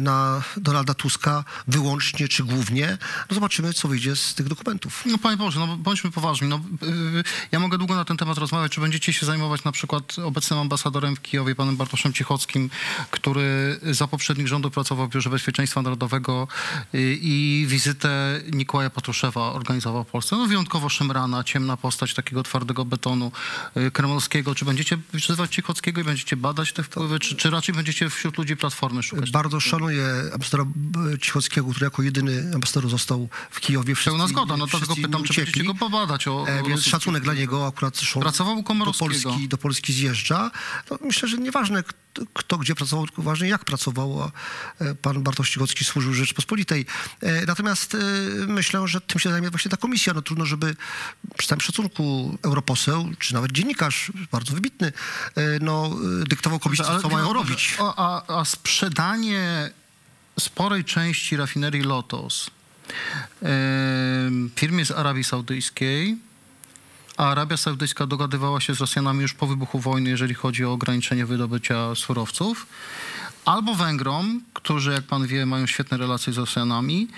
na 0.00 0.42
Donalda 0.56 0.94
Tuska 0.94 1.44
wyłącznie 1.68 2.28
czy 2.28 2.44
głównie. 2.44 2.98
No 3.30 3.34
zobaczymy, 3.34 3.74
co 3.74 3.88
wyjdzie 3.88 4.16
z 4.16 4.34
tych 4.34 4.48
dokumentów. 4.48 5.02
No 5.06 5.18
panie 5.18 5.36
Boże, 5.36 5.60
no 5.60 5.76
bądźmy 5.76 6.10
poważni. 6.10 6.45
No, 6.48 6.60
y, 6.82 7.24
ja 7.52 7.58
mogę 7.58 7.78
długo 7.78 7.94
na 7.94 8.04
ten 8.04 8.16
temat 8.16 8.38
rozmawiać. 8.38 8.72
Czy 8.72 8.80
będziecie 8.80 9.12
się 9.12 9.26
zajmować 9.26 9.64
na 9.64 9.72
przykład 9.72 10.16
obecnym 10.24 10.58
ambasadorem 10.58 11.16
w 11.16 11.22
Kijowie, 11.22 11.54
panem 11.54 11.76
Bartoszem 11.76 12.12
Cichockim, 12.12 12.70
który 13.10 13.80
za 13.82 14.06
poprzednich 14.08 14.48
rządów 14.48 14.72
pracował 14.72 15.06
w 15.06 15.10
Biurze 15.10 15.30
Bezpieczeństwa 15.30 15.82
Narodowego 15.82 16.48
y, 16.94 17.18
i 17.20 17.64
wizytę 17.68 18.40
Nikołaja 18.52 18.90
Patruszewa 18.90 19.52
organizował 19.52 20.04
w 20.04 20.06
Polsce. 20.06 20.36
No 20.36 20.46
wyjątkowo 20.46 20.88
szemrana, 20.88 21.44
ciemna 21.44 21.76
postać 21.76 22.14
takiego 22.14 22.42
twardego 22.42 22.84
betonu 22.84 23.32
y, 23.76 23.90
kremlowskiego. 23.90 24.54
Czy 24.54 24.64
będziecie 24.64 24.98
wzywać 25.14 25.54
Cichockiego 25.54 26.00
i 26.00 26.04
będziecie 26.04 26.36
badać 26.36 26.72
te 26.72 26.82
wpływy, 26.82 27.18
czy, 27.18 27.36
czy 27.36 27.50
raczej 27.50 27.74
będziecie 27.74 28.10
wśród 28.10 28.38
ludzi 28.38 28.56
Platformy 28.56 29.02
szukać? 29.02 29.30
Bardzo 29.30 29.60
szanuję 29.60 30.06
ambasadora 30.32 30.64
B- 30.76 31.18
Cichockiego, 31.18 31.70
który 31.70 31.84
jako 31.84 32.02
jedyny 32.02 32.50
ambasador 32.54 32.90
został 32.90 33.28
w 33.50 33.60
Kijowie. 33.60 33.94
Wszyscy 33.94 34.10
Pełna 34.10 34.26
zgoda, 34.28 34.56
no 34.56 34.66
wszyscy 34.66 34.86
pytam, 34.86 35.02
inni 35.02 35.10
czy 35.10 35.16
będziecie 35.18 35.42
uciekli. 35.42 35.64
go 35.66 35.74
pobadać 35.74 36.28
o, 36.28 36.35
o 36.42 36.48
E, 36.48 36.62
Więc 36.62 36.84
szacunek 36.84 37.22
dla 37.22 37.34
niego, 37.34 37.66
akurat 37.66 37.96
Pracował 38.20 38.58
u 38.58 38.62
do. 38.62 39.30
Polski, 39.32 39.48
do 39.48 39.58
Polski 39.58 39.92
zjeżdża. 39.92 40.50
To 40.86 40.98
myślę, 41.00 41.28
że 41.28 41.38
nieważne 41.38 41.82
kto, 41.82 42.22
kto 42.34 42.58
gdzie 42.58 42.74
pracował, 42.74 43.06
tylko 43.06 43.22
ważne 43.22 43.48
jak 43.48 43.64
pracował. 43.64 44.22
a, 44.22 44.30
e, 44.84 44.94
Pan 44.94 45.22
Bartosz 45.22 45.50
Cichocki 45.50 45.84
służył 45.84 46.14
Rzeczypospolitej. 46.14 46.86
E, 47.22 47.46
Natomiast 47.46 47.94
e, 47.94 47.98
myślę, 48.46 48.88
że 48.88 49.00
tym 49.00 49.20
się 49.20 49.30
zajmie 49.30 49.50
właśnie 49.50 49.70
ta 49.70 49.76
komisja. 49.76 50.12
No 50.14 50.22
trudno, 50.22 50.46
żeby 50.46 50.76
przy 51.36 51.48
całym 51.48 51.60
szacunku 51.60 52.38
europoseł, 52.42 53.10
czy 53.18 53.34
nawet 53.34 53.52
dziennikarz, 53.52 54.12
bardzo 54.32 54.54
wybitny, 54.54 54.92
no, 55.60 55.96
dyktował 56.28 56.58
komisji, 56.58 56.84
Ale 56.84 57.00
co 57.00 57.08
mają 57.08 57.24
dobrze, 57.26 57.38
robić. 57.38 57.76
A, 57.78 58.38
a, 58.40 58.44
sprzedanie 58.44 59.70
sporej 60.40 60.84
części 60.84 61.36
rafinerii 61.36 61.82
Lotos 61.82 62.50
firmie 64.56 64.84
z 64.84 64.90
Arabii 64.90 65.24
Saudyjskiej, 65.24 66.16
a 67.16 67.30
Arabia 67.30 67.56
Saudyjska 67.56 68.06
dogadywała 68.06 68.60
się 68.60 68.74
z 68.74 68.80
Rosjanami 68.80 69.22
już 69.22 69.34
po 69.34 69.46
wybuchu 69.46 69.78
wojny, 69.78 70.10
jeżeli 70.10 70.34
chodzi 70.34 70.64
o 70.64 70.72
ograniczenie 70.72 71.26
wydobycia 71.26 71.94
surowców, 71.94 72.66
albo 73.46 73.74
Węgrom, 73.74 74.40
którzy, 74.54 74.92
jak 74.92 75.04
pan 75.04 75.26
wie, 75.26 75.46
mają 75.46 75.66
świetne 75.66 75.96
relacje 75.96 76.32
z 76.32 76.36
Rosjanami. 76.38 77.08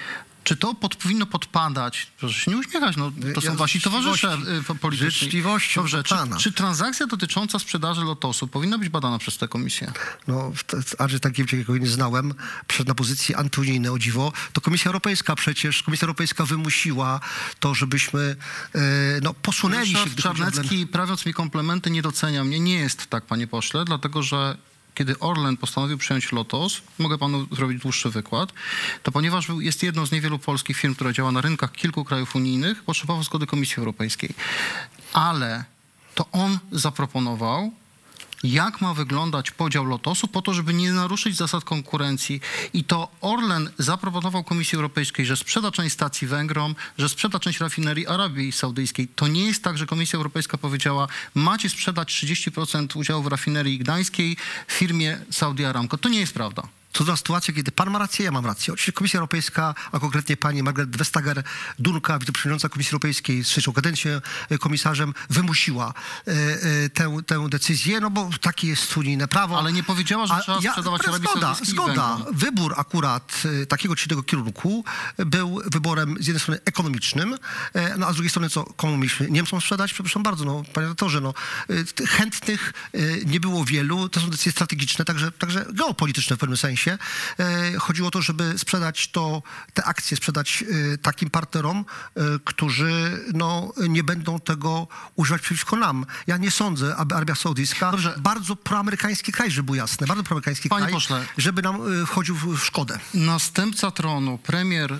Czy 0.44 0.56
to 0.56 0.75
pod, 0.75 0.97
powinno 0.97 1.26
podpadać, 1.26 2.06
proszę 2.18 2.40
się 2.40 2.50
nie 2.50 2.56
uśmiechać, 2.56 2.97
no, 2.97 3.11
to 3.35 3.40
Ja 3.40 3.50
są 3.50 3.56
wasi 3.56 3.80
towarzysze 3.80 4.38
po- 4.66 4.75
polityczni. 4.75 5.11
życzliwością 5.11 5.80
Dobrze, 5.80 6.02
czy, 6.02 6.14
czy 6.38 6.52
transakcja 6.52 7.06
dotycząca 7.06 7.58
sprzedaży 7.58 8.00
Lotosu 8.00 8.49
powinna 8.49 8.78
być 8.78 8.88
badana 8.88 9.18
przez 9.18 9.38
tę 9.38 9.49
komisję? 9.49 9.92
No, 10.28 10.52
Andrzej 10.99 11.20
Tankiewicz, 11.20 11.52
jakiego 11.52 11.78
nie 11.78 11.87
znałem, 11.87 12.35
przed 12.68 12.88
na 12.88 12.94
pozycji 12.94 13.35
antyunijnej, 13.35 13.90
o 13.90 13.99
dziwo, 13.99 14.32
to 14.52 14.61
Komisja 14.61 14.88
Europejska 14.88 15.35
przecież, 15.37 15.82
Komisja 15.82 16.04
Europejska 16.06 16.47
wymusiła 16.47 17.20
to, 17.61 17.75
żebyśmy 17.75 18.37
e, 18.75 18.80
no, 19.23 19.35
posunęli 19.35 19.87
się, 19.87 20.04
Ryszard 20.04 20.18
o 20.18 20.23
Czarnecki, 20.23 20.87
prawiąc 20.87 21.26
mi 21.26 21.35
komplementy, 21.35 21.90
nie 21.90 22.02
docenia 22.02 22.44
mnie. 22.44 22.61
Nie 22.61 22.78
jest 22.78 23.06
tak, 23.06 23.26
panie 23.26 23.47
pośle, 23.47 23.85
dlatego 23.85 24.23
że 24.23 24.58
kiedy 24.99 25.19
Orlen 25.19 25.57
postanowił 25.57 25.99
przyjąć 25.99 26.33
Lotos, 26.33 26.83
mogę 26.99 27.19
panu 27.19 27.47
zrobić 27.52 27.83
dłuższy 27.83 28.11
wykład, 28.11 28.52
to 29.02 29.12
ponieważ 29.12 29.49
jest 29.59 29.83
jedną 29.83 30.07
z 30.07 30.12
niewielu 30.12 30.38
polskich 30.38 30.76
firm, 30.76 30.95
która 30.95 31.12
działa 31.12 31.33
na 31.33 31.40
rynkach 31.40 31.73
kilku 31.73 32.05
krajów 32.05 32.37
unijnych, 32.37 32.83
potrzebował 32.83 33.23
zgody 33.23 33.47
Komisji 33.47 33.76
Europejskiej. 33.78 34.35
Ale 35.12 35.64
to 36.14 36.26
on 36.33 36.59
zaproponował, 36.73 37.73
jak 38.42 38.80
ma 38.80 38.95
wyglądać 38.95 39.50
podział 39.50 39.85
lotosu, 39.85 40.28
po 40.28 40.42
to, 40.42 40.54
żeby 40.54 40.75
nie 40.75 40.92
naruszyć 40.92 41.37
zasad 41.37 41.64
konkurencji. 41.64 42.40
I 42.75 42.85
to 42.85 43.09
Orlen 43.21 43.71
zaproponował 43.78 44.45
Komisji 44.45 44.76
Europejskiej, 44.76 45.26
że 45.26 45.37
sprzeda 45.37 45.71
część 45.71 45.95
stacji 45.95 46.28
Węgrom, 46.28 46.75
że 46.99 47.09
sprzeda 47.09 47.38
część 47.38 47.61
rafinerii 47.61 48.07
Arabii 48.07 48.52
Saudyjskiej. 48.52 49.09
To 49.09 49.28
nie 49.28 49.47
jest 49.47 49.62
tak, 49.64 49.78
że 49.78 49.87
Komisja 49.87 50.16
Europejska 50.16 50.59
powiedziała, 50.59 51.09
macie 51.35 51.71
sprzedać 51.71 52.09
30% 52.09 52.99
udziału 52.99 53.23
w 53.23 53.26
rafinerii 53.26 53.78
gdańskiej 53.78 54.37
firmie 54.68 55.18
Saudi 55.30 55.64
Aramco. 55.64 55.99
To 55.99 56.09
nie 56.09 56.21
jest 56.21 56.35
prawda. 56.35 56.77
Za 57.05 57.17
sytuacja, 57.17 57.55
kiedy 57.55 57.73
pan 57.73 57.90
ma 57.90 57.99
rację, 57.99 58.25
ja 58.25 58.31
mam 58.31 58.47
rację. 58.47 58.75
Oczywiście 58.75 58.93
Komisja 58.93 59.19
Europejska, 59.19 59.75
a 59.93 59.99
konkretnie 59.99 60.37
pani 60.37 60.62
Margaret 60.62 60.97
Vestager, 60.97 61.43
Dunka, 61.78 62.19
wiceprzewodnicząca 62.19 62.69
Komisji 62.69 62.90
Europejskiej 62.90 63.45
z 63.45 63.49
trzecią 63.49 63.73
kadencją 63.73 64.21
e, 64.50 64.59
komisarzem, 64.59 65.14
wymusiła 65.31 65.95
e, 66.26 66.33
e, 66.33 66.88
tę, 66.88 67.17
tę 67.26 67.49
decyzję, 67.49 68.00
no 68.00 68.11
bo 68.11 68.31
takie 68.40 68.69
jest 68.69 68.97
unijne 68.97 69.28
prawo. 69.28 69.59
Ale 69.59 69.73
nie 69.73 69.83
powiedziała, 69.83 70.26
że 70.26 70.35
trzeba 70.43 70.61
sprzedawać 70.61 71.02
ale 71.02 71.09
Arabii 71.09 71.28
zgoda, 71.31 71.57
Zgoda. 71.62 72.19
Wybór 72.33 72.75
akurat 72.76 73.43
takiego 73.69 73.97
czy 73.97 74.07
innego 74.07 74.23
kierunku 74.23 74.85
był 75.19 75.61
wyborem 75.64 76.17
z 76.21 76.26
jednej 76.26 76.40
strony 76.40 76.61
ekonomicznym, 76.64 77.37
no 77.99 78.07
a 78.07 78.12
z 78.12 78.14
drugiej 78.14 78.31
strony 78.31 78.50
co, 78.50 78.64
komu 78.64 78.97
mieliśmy 78.97 79.31
Niemcom 79.31 79.61
sprzedać? 79.61 79.93
Przepraszam 79.93 80.23
bardzo, 80.23 80.45
no 80.45 80.62
panie 80.73 80.85
redaktorze, 80.87 81.21
no 81.21 81.35
chętnych 82.09 82.73
nie 83.26 83.40
było 83.40 83.64
wielu, 83.64 84.09
to 84.09 84.21
są 84.21 84.31
decyzje 84.31 84.52
strategiczne, 84.52 85.05
także, 85.05 85.33
także 85.33 85.67
geopolityczne 85.73 86.37
w 86.37 86.38
pewnym 86.38 86.57
sensie. 86.57 86.88
E, 86.92 87.78
Chodziło 87.78 88.09
o 88.09 88.11
to, 88.11 88.23
żeby 88.23 88.59
sprzedać 88.59 89.09
to, 89.09 89.42
te 89.75 89.85
akcje 89.85 90.16
sprzedać 90.16 90.64
e, 90.95 90.99
takim 90.99 91.30
partnerom, 91.30 91.85
e, 92.14 92.21
którzy 92.45 93.21
no, 93.35 93.73
nie 93.88 94.04
będą 94.04 94.40
tego 94.40 94.88
używać 95.16 95.42
przeciwko 95.42 95.76
nam. 95.76 96.07
Ja 96.26 96.37
nie 96.37 96.50
sądzę, 96.50 96.97
aby 96.97 97.14
Arabia 97.14 97.35
Saudyjska, 97.35 97.90
Dobrze. 97.90 98.14
bardzo 98.18 98.57
proamerykański 98.57 99.33
kraj, 99.33 99.50
żeby 99.50 99.66
było 99.66 99.76
jasne, 99.76 100.07
bardzo 100.07 100.23
proamerykański 100.23 100.68
Panie 100.68 100.83
kraj, 100.83 100.92
pośle. 100.92 101.25
żeby 101.38 101.62
nam 101.62 102.07
wchodził 102.07 102.35
w 102.37 102.59
szkodę. 102.64 102.99
Następca 103.14 103.90
tronu, 103.90 104.38
premier 104.38 104.99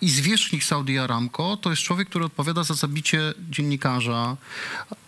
i 0.00 0.10
zwierzchnik 0.10 0.64
Saudi 0.64 0.98
Aramco, 0.98 1.56
to 1.56 1.70
jest 1.70 1.82
człowiek, 1.82 2.08
który 2.08 2.24
odpowiada 2.24 2.64
za 2.64 2.74
zabicie 2.74 3.34
dziennikarza 3.50 4.36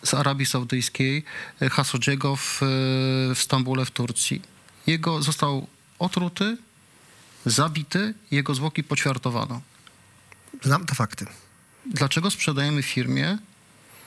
z 0.02 0.14
Arabii 0.14 0.46
Saudyjskiej, 0.46 1.24
Khashoggiego 1.70 2.36
w, 2.36 2.58
w 3.34 3.38
Stambule 3.38 3.84
w 3.84 3.90
Turcji. 3.90 4.42
Jego 4.86 5.22
został 5.22 5.66
otruty, 5.98 6.56
zabity, 7.46 8.14
jego 8.30 8.54
zwłoki 8.54 8.84
poćwiartowano. 8.84 9.60
Znam 10.62 10.86
te 10.86 10.94
fakty. 10.94 11.26
Dlaczego 11.86 12.30
sprzedajemy 12.30 12.82
firmie 12.82 13.38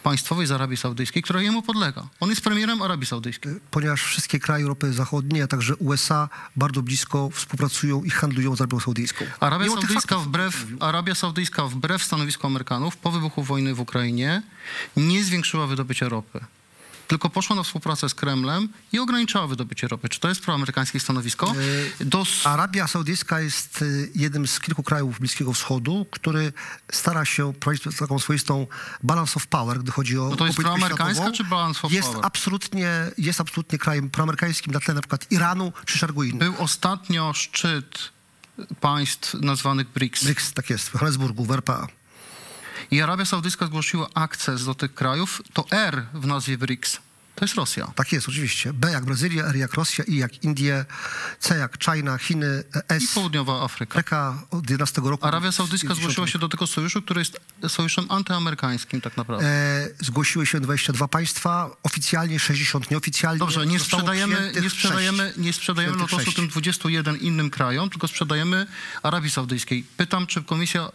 państwowej 0.04 0.48
z 0.48 0.52
Arabii 0.52 0.78
Saudyjskiej, 0.78 1.24
która 1.24 1.42
jemu 1.42 1.62
podlega? 1.62 2.08
On 2.20 2.30
jest 2.30 2.42
premierem 2.42 2.82
Arabii 2.82 3.06
Saudyjskiej. 3.06 3.54
Ponieważ 3.72 4.04
wszystkie 4.04 4.40
kraje 4.40 4.64
Europy 4.64 4.94
Zachodniej, 4.94 5.42
a 5.42 5.48
także 5.48 5.76
USA 5.76 6.30
bardzo 6.56 6.82
blisko 6.82 7.30
współpracują 7.30 8.04
i 8.04 8.10
handlują 8.10 8.56
z 8.56 8.62
Arabią 8.62 8.80
Saudyjską. 8.80 9.26
Arabia 9.40 9.66
Mimo 9.66 9.82
Saudyjska, 9.82 10.18
wbrew, 10.18 10.66
Arabia 10.80 11.16
Saudyjska 11.16 11.66
wbrew 11.66 12.04
stanowisku 12.04 12.48
Amerykanów 12.48 12.98
po 12.98 13.12
wybuchu 13.12 13.44
wojny 13.44 13.74
w 13.74 13.80
Ukrainie 13.80 14.42
nie 14.98 15.24
zwiększyła 15.24 15.68
wydobycia 15.68 16.10
ropy. 16.10 16.40
Tylko 17.10 17.30
poszła 17.30 17.56
na 17.56 17.64
współpracę 17.64 18.10
z 18.10 18.14
Kremlem 18.16 18.70
i 18.92 19.00
ograniczała 19.00 19.48
wydobycie 19.48 19.88
ropy. 19.88 20.10
Czy 20.10 20.20
to 20.20 20.30
jest 20.30 20.42
proamerykańskie 20.42 21.00
stanowisko? 21.00 21.54
Do, 22.00 22.22
s- 22.22 22.48
Arabia 22.48 22.88
Saudyjska 22.88 23.40
jest 23.42 23.82
y, 23.82 24.12
jednym 24.16 24.48
z 24.48 24.60
kilku 24.60 24.84
krajów 24.84 25.20
Bliskiego 25.20 25.54
Wschodu, 25.54 26.06
który 26.12 26.54
stara 26.92 27.26
się 27.26 27.54
prowadzić 27.54 27.98
taką 28.00 28.20
swoistą 28.20 28.68
balance 29.04 29.34
of 29.36 29.48
power, 29.48 29.80
gdy 29.80 29.92
chodzi 29.92 30.18
o 30.20 30.30
No 30.30 30.36
to 30.36 30.46
jest 30.46 30.58
proamerykańska 30.58 31.32
czy 31.32 31.44
balance 31.44 31.82
of 31.84 31.92
jest 31.94 32.08
power? 32.08 32.26
Absolutnie, 32.26 32.90
jest 33.18 33.42
absolutnie 33.42 33.78
krajem 33.80 34.10
proamerykańskim 34.10 34.74
na 34.74 34.80
tle 34.80 34.94
na 34.94 35.02
przykład 35.02 35.32
Iranu 35.32 35.74
czy 35.86 35.98
szeregu 35.98 36.24
innych. 36.24 36.40
był 36.40 36.54
ostatnio 36.64 37.34
szczyt 37.34 38.10
państw 38.82 39.34
nazwanych 39.34 39.88
BRICS. 39.90 40.24
BRICS, 40.24 40.54
tak 40.54 40.70
jest, 40.70 40.90
w 40.90 40.94
Johannesburgu, 40.94 41.46
w 41.46 41.52
RPA. 41.52 41.88
I 42.92 43.02
Arabia 43.02 43.26
Saudyjska 43.26 43.66
zgłosiła 43.66 44.10
akces 44.14 44.66
do 44.66 44.76
tych 44.76 44.94
krajów. 44.94 45.42
To 45.54 45.66
R 45.72 46.06
w 46.14 46.28
nazwie 46.28 46.58
BRICS. 46.58 47.00
To 47.40 47.46
jest 47.46 47.56
Rosja. 47.56 47.92
Tak 47.96 48.12
jest, 48.12 48.30
oczywiście. 48.30 48.74
B 48.74 48.92
jak 48.92 49.06
Brazylia, 49.06 49.46
R 49.46 49.56
jak 49.56 49.74
Rosja, 49.74 50.04
I 50.04 50.16
jak 50.16 50.44
Indie, 50.44 50.86
C 51.40 51.58
jak 51.58 51.84
China, 51.84 52.18
Chiny, 52.18 52.64
I 52.76 52.94
S 52.94 53.14
południowa 53.14 53.64
Afryka. 53.64 53.94
Afryka 53.94 54.44
od 54.52 54.70
11 54.70 55.02
roku. 55.06 55.28
Arabia 55.28 55.52
Saudyjska 55.52 55.88
50. 55.88 56.04
zgłosiła 56.04 56.28
się 56.28 56.40
do 56.40 56.50
tego 56.50 56.68
sojuszu, 56.68 57.02
który 57.02 57.22
jest 57.22 57.40
sojuszem 57.68 58.06
antyamerykańskim 58.10 59.02
tak 59.02 59.18
naprawdę. 59.18 59.46
E, 59.48 59.90
zgłosiły 60.00 60.46
się 60.46 60.60
22 60.60 61.08
państwa, 61.08 61.70
oficjalnie 61.84 62.40
60, 62.40 62.92
nieoficjalnie. 62.92 63.40
Dobrze, 63.40 63.68
nie 63.68 63.80
sprzedajemy, 63.80 64.52
nie 64.62 64.70
sprzedajemy, 64.70 65.34
nie 65.38 65.54
sprzedajemy 65.54 65.98
lotosu 65.98 66.32
tym 66.32 66.48
21 66.48 67.18
innym 67.18 67.50
krajom, 67.50 67.90
tylko 67.90 68.08
sprzedajemy 68.08 68.68
Arabii 69.04 69.30
Saudyjskiej. 69.30 69.86
Pytam, 69.98 70.28
czy 70.28 70.44
Komisja 70.44 70.90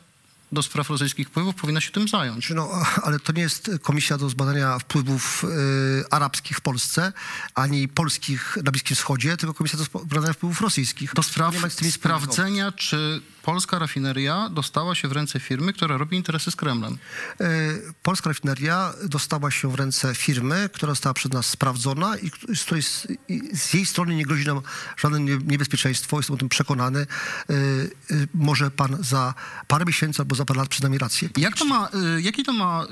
do 0.55 0.63
spraw 0.63 0.91
rosyjskich 0.91 1.29
wpływów 1.29 1.55
powinna 1.55 1.81
się 1.81 1.91
tym 1.91 2.09
zająć? 2.09 2.51
No, 2.51 2.71
ale 3.03 3.21
to 3.21 3.33
nie 3.33 3.43
jest 3.43 3.71
komisja 3.83 4.19
do 4.19 4.29
zbadania 4.29 4.79
wpływów 4.79 5.45
e, 5.45 6.13
arabskich 6.15 6.57
w 6.57 6.61
Polsce, 6.61 7.13
ani 7.55 7.89
polskich 7.89 8.59
na 8.65 8.71
Bliskim 8.71 8.97
Wschodzie, 8.97 9.37
tylko 9.37 9.55
komisja 9.55 9.79
do 9.79 9.85
zbadania 9.85 10.33
wpływów 10.33 10.61
rosyjskich. 10.61 11.15
Do 11.15 11.23
spraw 11.23 11.55
sprawdzenia, 11.91 12.73
czy 12.73 13.23
polska 13.43 13.79
rafineria 13.79 14.49
dostała 14.49 14.95
się 14.95 15.09
w 15.09 15.13
ręce 15.13 15.41
firmy, 15.41 15.73
która 15.73 15.97
robi 15.97 16.17
interesy 16.17 16.51
z 16.51 16.57
Kremlem. 16.57 16.99
E, 17.41 17.47
Polska 18.03 18.31
rafineria 18.31 18.93
dostała 19.09 19.51
się 19.51 19.71
w 19.71 19.75
ręce 19.75 20.15
firmy, 20.15 20.69
która 20.73 20.93
została 20.93 21.15
przez 21.15 21.33
nas 21.33 21.47
sprawdzona 21.47 22.17
i 22.19 22.31
z 22.57 22.63
której 22.65 22.83
z, 22.83 23.07
jej 23.75 23.87
strony 23.87 24.15
nie 24.15 24.25
grozi 24.25 24.47
nam 24.47 24.61
żadne 24.97 25.21
nie- 25.21 25.39
niebezpieczeństwo. 25.39 26.17
Jestem 26.17 26.35
o 26.35 26.39
tym 26.39 26.49
przekonany. 26.49 27.01
E, 27.01 27.55
e, 27.55 28.27
Może 28.35 28.71
pan 28.71 28.97
za 29.05 29.35
parę 29.69 29.85
miesięcy 29.85 30.23
albo 30.23 30.35
za 30.35 30.44
za 30.45 30.47
parę 30.47 30.61
lat 30.61 30.99
rację. 30.99 31.29
Jak 31.37 31.57
to 31.57 31.65
ma, 31.65 31.89
y, 32.19 32.23
jaki 32.23 32.43
to 32.43 32.53
ma, 32.53 32.87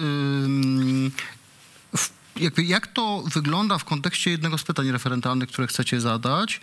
jakby, 2.37 2.65
jak 2.65 2.87
to 2.87 3.25
wygląda 3.35 3.79
w 3.79 3.85
kontekście 3.85 4.31
jednego 4.31 4.59
z 4.59 4.65
pytań 4.65 4.91
referendalnych, 4.91 5.49
które 5.49 5.67
chcecie 5.67 6.01
zadać, 6.01 6.61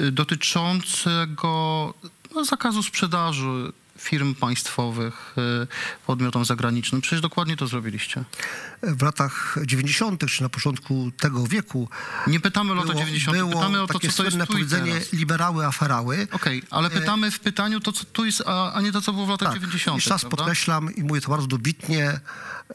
y, 0.00 0.12
dotyczącego 0.12 1.94
no, 2.34 2.44
zakazu 2.44 2.82
sprzedaży 2.82 3.72
firm 4.02 4.34
państwowych 4.34 5.34
y, 5.62 5.66
podmiotom 6.06 6.44
zagranicznym? 6.44 7.00
Przecież 7.00 7.20
dokładnie 7.20 7.56
to 7.56 7.66
zrobiliście. 7.66 8.24
W 8.82 9.02
latach 9.02 9.56
90. 9.64 10.26
czy 10.30 10.42
na 10.42 10.48
początku 10.48 11.10
tego 11.20 11.46
wieku 11.46 11.88
Nie 12.26 12.40
pytamy 12.40 12.72
o 12.72 12.74
lata 12.74 12.94
90., 12.94 13.36
było 13.36 13.52
pytamy 13.52 13.82
o 13.82 13.86
to, 13.86 13.94
takie 13.94 14.08
co 14.08 14.16
to 14.16 14.24
jest 14.24 14.36
powiedzenie 14.48 14.92
teraz. 14.92 15.12
liberały, 15.12 15.66
aferały. 15.66 16.26
Okej, 16.32 16.62
ale 16.70 16.90
pytamy 16.90 17.30
w 17.30 17.40
pytaniu 17.40 17.80
to, 17.80 17.92
co 17.92 18.04
tu 18.04 18.24
jest, 18.24 18.42
a, 18.46 18.80
nie 18.82 18.92
to, 18.92 19.00
co 19.00 19.12
było 19.12 19.26
w 19.26 19.28
latach 19.28 19.48
Tak, 19.48 19.60
90. 19.60 19.96
jeszcze 19.96 20.10
raz 20.10 20.24
podkreślam 20.24 20.94
i 20.94 21.02
mówię 21.02 21.20
to 21.20 21.30
bardzo 21.30 21.46
dobitnie, 21.46 22.20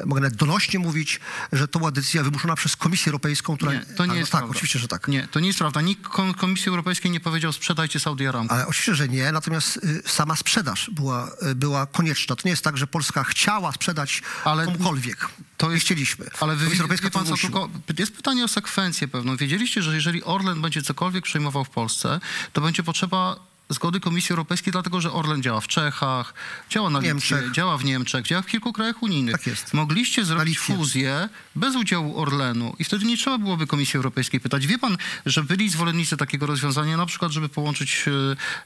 mogę 0.05 0.21
nawet 0.21 0.35
donośnie 0.37 0.79
mówić, 0.79 1.19
że 1.51 1.67
to 1.67 1.79
była 1.79 1.91
decyzja 1.91 2.23
wymuszona 2.23 2.55
przez 2.55 2.75
Komisję 2.75 3.09
Europejską, 3.09 3.55
która... 3.57 3.73
Nie, 3.73 3.79
to 3.79 4.05
nie 4.05 4.09
tak, 4.09 4.17
jest 4.19 4.31
Tak, 4.31 4.39
prawda. 4.41 4.55
oczywiście, 4.57 4.79
że 4.79 4.87
tak. 4.87 5.07
Nie, 5.07 5.27
to 5.27 5.39
nie 5.39 5.47
jest 5.47 5.59
prawda. 5.59 5.81
Nikt 5.81 6.03
Kom- 6.07 6.33
Komisji 6.33 6.69
Europejskiej 6.69 7.11
nie 7.11 7.19
powiedział 7.19 7.53
sprzedajcie 7.53 7.99
Saudi 7.99 8.27
Aramco. 8.27 8.53
Ale 8.53 8.67
oczywiście, 8.67 8.95
że 8.95 9.07
nie, 9.07 9.31
natomiast 9.31 9.77
y, 9.77 10.01
sama 10.05 10.35
sprzedaż 10.35 10.89
była, 10.93 11.16
y, 11.51 11.55
była 11.55 11.85
konieczna. 11.85 12.35
To 12.35 12.41
nie 12.45 12.51
jest 12.51 12.63
tak, 12.63 12.77
że 12.77 12.87
Polska 12.87 13.23
chciała 13.23 13.71
sprzedać 13.71 14.21
Ale 14.43 14.65
komukolwiek. 14.65 15.29
to 15.57 15.71
jest- 15.71 15.85
chcieliśmy. 15.85 16.25
Ale 16.39 16.55
wy, 16.55 16.67
wie, 16.67 16.97
wie 17.01 17.11
pan 17.11 17.25
co, 17.25 17.35
tylko 17.37 17.69
jest 17.99 18.15
pytanie 18.15 18.43
o 18.43 18.47
sekwencję 18.47 19.07
pewną. 19.07 19.37
Wiedzieliście, 19.37 19.81
że 19.81 19.95
jeżeli 19.95 20.23
Orlen 20.23 20.61
będzie 20.61 20.81
cokolwiek 20.81 21.23
przejmował 21.23 21.63
w 21.65 21.69
Polsce, 21.69 22.19
to 22.53 22.61
będzie 22.61 22.83
potrzeba 22.83 23.35
zgody 23.69 23.99
Komisji 23.99 24.33
Europejskiej, 24.33 24.71
dlatego 24.71 25.01
że 25.01 25.11
Orlen 25.11 25.43
działa 25.43 25.61
w 25.61 25.67
Czechach, 25.67 26.33
działa 26.69 26.89
na 26.89 26.99
Litwie, 26.99 27.43
działa 27.51 27.77
w 27.77 27.85
Niemczech, 27.85 28.25
działa 28.25 28.41
w 28.41 28.45
kilku 28.45 28.73
krajach 28.73 29.03
unijnych. 29.03 29.31
Tak 29.35 29.47
jest. 29.47 29.73
Mogliście 29.73 30.25
zrobić 30.25 30.59
fuzję 30.59 31.29
bez 31.55 31.75
udziału 31.75 32.19
Orlenu 32.21 32.75
i 32.79 32.83
wtedy 32.83 33.05
nie 33.05 33.17
trzeba 33.17 33.37
byłoby 33.37 33.67
Komisji 33.67 33.97
Europejskiej 33.97 34.39
pytać. 34.39 34.67
Wie 34.67 34.79
pan, 34.79 34.97
że 35.25 35.43
byli 35.43 35.69
zwolennicy 35.69 36.17
takiego 36.17 36.45
rozwiązania, 36.45 36.97
na 36.97 37.05
przykład, 37.05 37.31
żeby 37.31 37.49
połączyć 37.49 38.05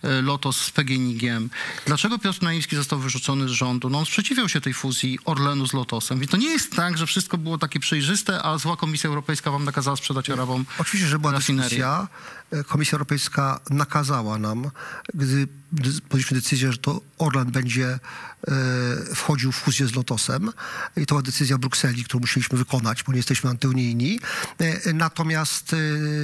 e, 0.03 0.09
e, 0.09 0.21
Lotos 0.21 0.57
z 0.57 0.71
PGNiG-iem. 0.71 1.49
Dlaczego 1.85 2.19
Piotr 2.19 2.41
Naimski 2.41 2.75
został 2.75 2.99
wyrzucony 2.99 3.49
z 3.49 3.51
rządu? 3.51 3.89
No 3.89 3.99
on 3.99 4.05
sprzeciwiał 4.05 4.49
się 4.49 4.61
tej 4.61 4.73
fuzji 4.73 5.19
Orlenu 5.25 5.67
z 5.67 5.73
Lotosem. 5.73 6.23
I 6.23 6.27
to 6.27 6.37
nie 6.37 6.49
jest 6.49 6.75
tak, 6.75 6.97
że 6.97 7.05
wszystko 7.07 7.37
było 7.37 7.57
takie 7.57 7.79
przejrzyste, 7.79 8.43
a 8.43 8.57
zła 8.57 8.77
Komisja 8.77 9.07
Europejska 9.07 9.51
wam 9.51 9.65
nakazała 9.65 9.97
sprzedać 9.97 10.29
Arabom 10.29 10.65
Oczywiście, 10.79 11.07
że 11.07 11.19
była 11.19 11.31
rafinerię. 11.33 11.69
dyskusja. 11.69 12.07
E, 12.51 12.63
Komisja 12.63 12.95
Europejska 12.95 13.59
nakazała 13.69 14.37
nam, 14.37 14.71
gdy 15.13 15.47
podjęliśmy 16.09 16.37
decyzję, 16.37 16.71
że 16.71 16.77
to 16.77 17.01
Orlan 17.17 17.51
będzie 17.51 17.87
e, 17.87 17.99
wchodził 19.15 19.51
w 19.51 19.55
fuzję 19.55 19.87
z 19.87 19.95
Lotosem 19.95 20.51
i 20.97 21.05
to 21.05 21.15
była 21.15 21.21
decyzja 21.21 21.57
Brukseli, 21.57 22.03
którą 22.03 22.19
musieliśmy 22.19 22.57
wykonać, 22.57 23.03
bo 23.03 23.11
nie 23.11 23.17
jesteśmy 23.17 23.49
antyunijni. 23.49 24.19
E, 24.59 24.93
natomiast 24.93 25.73
e, 25.73 25.77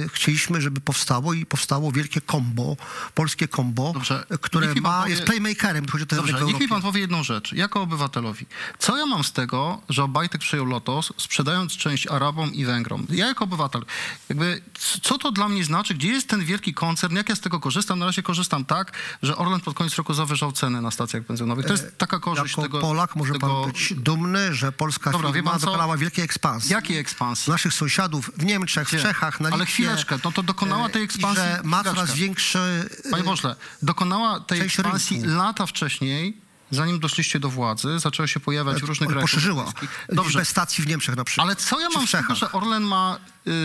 chcieliśmy, 0.08 0.60
żeby 0.60 0.80
powstało 0.80 1.34
i 1.34 1.46
powstało 1.46 1.92
wielkie 1.92 2.20
kombo, 2.20 2.76
polskie 3.14 3.48
kombo, 3.48 3.92
Dobrze, 3.92 4.24
które 4.40 4.74
ma, 4.74 5.02
powie- 5.02 5.10
jest 5.10 5.22
playmakerem, 5.22 5.88
chodzi 5.88 6.04
o 6.04 6.06
ten 6.06 6.18
Dobrze, 6.18 6.44
niech 6.44 6.60
mi 6.60 6.68
pan 6.68 6.82
powie 6.82 7.00
jedną 7.00 7.22
rzecz, 7.22 7.52
jako 7.52 7.82
obywatelowi. 7.82 8.46
Co 8.78 8.96
ja 8.96 9.06
mam 9.06 9.24
z 9.24 9.32
tego, 9.32 9.82
że 9.88 10.04
Obajtek 10.04 10.40
przejął 10.40 10.66
Lotos, 10.66 11.12
sprzedając 11.16 11.72
część 11.76 12.06
Arabom 12.06 12.54
i 12.54 12.64
Węgrom? 12.64 13.06
Ja 13.10 13.26
jako 13.26 13.44
obywatel, 13.44 13.84
jakby, 14.28 14.62
co 15.02 15.18
to 15.18 15.32
dla 15.32 15.48
mnie 15.48 15.64
znaczy? 15.64 15.94
Gdzie 15.94 16.08
jest 16.08 16.28
ten 16.28 16.44
wielki 16.44 16.74
koncern? 16.74 17.16
Jak 17.16 17.28
ja 17.28 17.36
z 17.36 17.40
tego 17.40 17.60
korzystam? 17.60 17.98
Na 17.98 18.06
razie 18.06 18.22
korzystam 18.22 18.57
tak, 18.64 18.92
że 19.22 19.36
Orlen 19.36 19.60
pod 19.60 19.74
koniec 19.74 19.94
roku 19.96 20.14
zawyżał 20.14 20.52
ceny 20.52 20.80
na 20.82 20.90
stacjach 20.90 21.22
benzynowych. 21.26 21.66
To 21.66 21.72
jest 21.72 21.98
taka 21.98 22.18
korzyść 22.20 22.50
Jako 22.56 22.62
tego... 22.62 22.80
Polak 22.80 23.16
może 23.16 23.32
tego... 23.32 23.62
pan 23.62 23.72
być 23.72 23.94
dumny, 23.94 24.54
że 24.54 24.72
polska 24.72 25.10
Dobra, 25.10 25.32
firma 25.32 25.50
pan 25.50 25.60
dokonała 25.60 25.96
wielkiej 25.96 26.24
ekspansji. 26.24 26.72
Jakiej 26.72 26.98
ekspansji? 26.98 27.50
naszych 27.50 27.74
sąsiadów 27.74 28.30
w 28.36 28.44
Niemczech, 28.44 28.88
Gdzie? 28.88 28.98
w 28.98 29.02
Czechach, 29.02 29.40
na 29.40 29.48
Ale 29.48 29.58
Litwie. 29.58 29.72
chwileczkę, 29.72 30.18
no 30.24 30.32
to 30.32 30.42
dokonała 30.42 30.88
tej 30.88 31.02
e, 31.02 31.06
ekspansji- 31.06 31.32
I 31.32 31.56
że 31.56 31.60
ma 31.64 31.84
coraz 31.84 32.12
większy... 32.14 32.58
e, 33.04 33.10
Panie 33.10 33.24
pośle, 33.24 33.56
dokonała 33.82 34.40
tej 34.40 34.60
ekspansji 34.60 35.20
rynku. 35.20 35.36
lata 35.36 35.66
wcześniej, 35.66 36.36
zanim 36.70 37.00
doszliście 37.00 37.40
do 37.40 37.48
władzy, 37.48 37.98
zaczęło 37.98 38.26
się 38.26 38.40
pojawiać 38.40 38.80
w 38.82 38.84
różnych 38.84 39.10
krajach 39.10 39.34
europejskich. 39.34 40.06
Dobrze, 40.12 40.44
stacji 40.44 40.84
w 40.84 40.86
Niemczech 40.86 41.16
na 41.16 41.24
przykład. 41.24 41.46
Ale 41.46 41.56
co 41.56 41.80
ja 41.80 41.88
mam 41.94 42.06
w 42.06 42.08
z 42.08 42.12
tego, 42.12 42.34
że 42.34 42.52
Orlen 42.52 42.82
ma 42.82 43.18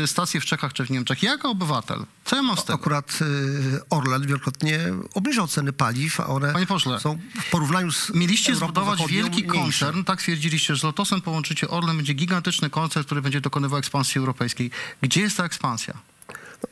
y, 0.03 0.07
stację 0.07 0.41
w 0.41 0.45
Czechach 0.45 0.73
czy 0.73 0.85
w 0.85 0.89
Niemczech? 0.89 1.23
Ja 1.23 1.31
Jako 1.31 1.49
obywatel, 1.49 2.05
co 2.25 2.35
ja 2.35 2.43
mam 2.43 2.57
z 2.57 2.63
tego? 2.63 2.73
Akurat 2.73 3.19
y, 3.21 3.89
Orlen 3.89 4.27
wielokrotnie 4.27 4.79
obniżał 5.13 5.47
ceny 5.47 5.73
paliw, 5.73 6.19
a 6.19 6.27
one 6.27 6.53
Panie 6.53 6.65
pośle, 6.65 6.99
są 6.99 7.19
w 7.41 7.49
porównaniu 7.49 7.91
z 7.91 8.13
Mieliście 8.13 8.53
Europą 8.53 8.67
zbudować 8.67 9.07
wielki 9.07 9.43
koncern, 9.43 10.03
tak 10.03 10.19
twierdziliście, 10.19 10.75
że 10.75 10.79
z 10.79 10.83
Lotosem 10.83 11.21
połączycie 11.21 11.69
Orlen, 11.69 11.97
będzie 11.97 12.13
gigantyczny 12.13 12.69
koncern, 12.69 13.05
który 13.05 13.21
będzie 13.21 13.41
dokonywał 13.41 13.79
ekspansji 13.79 14.19
europejskiej. 14.19 14.71
Gdzie 15.01 15.21
jest 15.21 15.37
ta 15.37 15.45
ekspansja? 15.45 15.93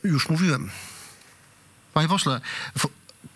Już 0.04 0.28
mówiłem. 0.28 0.70
Panie 1.94 2.08
pośle, 2.08 2.40
w 2.78 2.86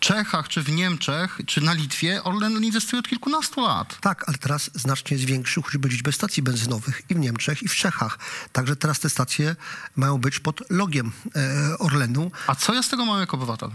Czechach 0.07 0.47
czy 0.47 0.63
w 0.63 0.71
Niemczech, 0.71 1.39
czy 1.45 1.61
na 1.61 1.73
Litwie 1.73 2.23
Orlen 2.23 2.63
inwestuje 2.63 2.99
od 2.99 3.07
kilkunastu 3.07 3.61
lat. 3.61 3.97
Tak, 4.01 4.23
ale 4.27 4.37
teraz 4.37 4.69
znacznie 4.73 5.17
zwiększył 5.17 5.63
choćby 5.63 5.89
liczbę 5.89 6.11
stacji 6.11 6.43
benzynowych 6.43 7.01
i 7.09 7.15
w 7.15 7.19
Niemczech, 7.19 7.63
i 7.63 7.67
w 7.67 7.75
Czechach. 7.75 8.19
Także 8.51 8.75
teraz 8.75 8.99
te 8.99 9.09
stacje 9.09 9.55
mają 9.95 10.17
być 10.17 10.39
pod 10.39 10.69
logiem 10.69 11.11
e, 11.35 11.77
Orlenu. 11.79 12.31
A 12.47 12.55
co 12.55 12.73
ja 12.73 12.83
z 12.83 12.89
tego 12.89 13.05
mam 13.05 13.19
jako 13.19 13.37
obywatel? 13.37 13.69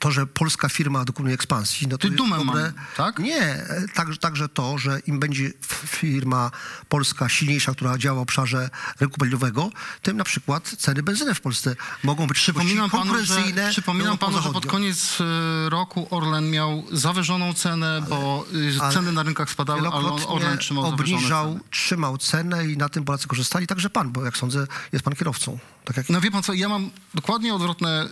To, 0.00 0.10
że 0.10 0.26
polska 0.26 0.68
firma 0.68 1.04
dokonuje 1.04 1.34
ekspansji, 1.34 1.86
no 1.88 1.98
to 1.98 2.08
Ty 2.08 2.14
dumę 2.14 2.36
dobre. 2.38 2.62
mam, 2.62 2.72
tak? 2.96 3.18
Nie, 3.18 3.66
także, 3.94 4.18
także 4.18 4.48
to, 4.48 4.78
że 4.78 5.00
im 5.06 5.20
będzie 5.20 5.52
firma 5.86 6.50
polska 6.88 7.28
silniejsza, 7.28 7.72
która 7.72 7.98
działa 7.98 8.18
w 8.18 8.22
obszarze 8.22 8.70
rynku 9.00 9.16
paliwowego, 9.18 9.70
tym 10.02 10.16
na 10.16 10.24
przykład 10.24 10.74
ceny 10.78 11.02
benzyny 11.02 11.34
w 11.34 11.40
Polsce 11.40 11.76
mogą 12.02 12.26
być 12.26 12.36
Przypominam 12.38 12.90
panu, 12.90 13.04
że, 13.04 13.24
konkurencyjne. 13.26 13.70
przypominam 13.70 14.18
panu, 14.18 14.32
że 14.32 14.38
pod 14.42 14.44
Zachodnią. 14.52 14.70
koniec 14.70 15.20
y, 15.20 15.24
roku 15.70 16.06
Orlen 16.10 16.50
miał 16.50 16.84
zawyżoną 16.92 17.54
cenę, 17.54 18.02
bo 18.08 18.46
y, 18.54 18.80
ale 18.80 18.92
ceny 18.94 19.12
na 19.12 19.22
rynkach 19.22 19.50
spadały, 19.50 19.88
ale 19.88 20.08
Orlen 20.26 20.58
trzymał 20.58 20.84
obniżał, 20.84 21.48
ceny. 21.52 21.60
trzymał 21.70 22.18
cenę 22.18 22.66
i 22.66 22.76
na 22.76 22.88
tym 22.88 23.04
Polacy 23.04 23.28
korzystali. 23.28 23.66
Także 23.66 23.90
pan, 23.90 24.12
bo 24.12 24.24
jak 24.24 24.36
sądzę, 24.36 24.66
jest 24.92 25.04
pan 25.04 25.14
kierowcą. 25.14 25.58
Tak 25.84 25.96
jak 25.96 26.08
No 26.10 26.20
wie 26.20 26.30
pan 26.30 26.42
co, 26.42 26.52
ja 26.52 26.68
mam 26.68 26.90
dokładnie 27.14 27.54
odwrotne 27.54 28.08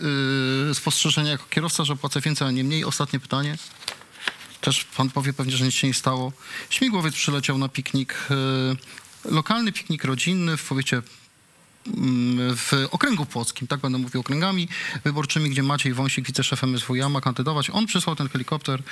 y, 0.71 0.75
spostrzeżenie 0.75 1.31
jako 1.31 1.45
kierowca, 1.51 1.85
że 1.85 1.97
płacę 1.97 2.21
więcej, 2.21 2.49
a 2.49 2.51
nie 2.51 2.65
mniej. 2.65 2.85
Ostatnie 2.85 3.21
pytanie. 3.21 3.59
Też 4.61 4.85
pan 4.85 5.11
powie 5.11 5.33
pewnie, 5.33 5.57
że 5.57 5.65
nic 5.65 5.75
się 5.75 5.87
nie 5.87 5.95
stało. 5.95 6.33
Śmigłowiec 6.71 7.15
przyleciał 7.15 7.59
na 7.59 7.69
piknik, 7.69 8.29
y, 9.25 9.31
lokalny 9.31 9.73
piknik 9.73 10.05
rodzinny 10.05 10.57
w 10.57 10.69
powiecie 10.69 11.03
mm, 11.87 12.57
w 12.57 12.73
okręgu 12.91 13.27
płockim, 13.27 13.67
tak 13.67 13.81
będę 13.81 13.99
mówił 13.99 14.21
okręgami 14.21 14.69
wyborczymi, 15.05 15.51
gdzie 15.51 15.63
Maciej 15.63 15.95
Wąsik, 15.95 16.27
wiceszef 16.27 16.63
MSWiA 16.63 17.09
ma 17.09 17.21
kandydować. 17.21 17.71
On 17.71 17.87
przysłał 17.87 18.17
ten 18.17 18.29
helikopter. 18.29 18.83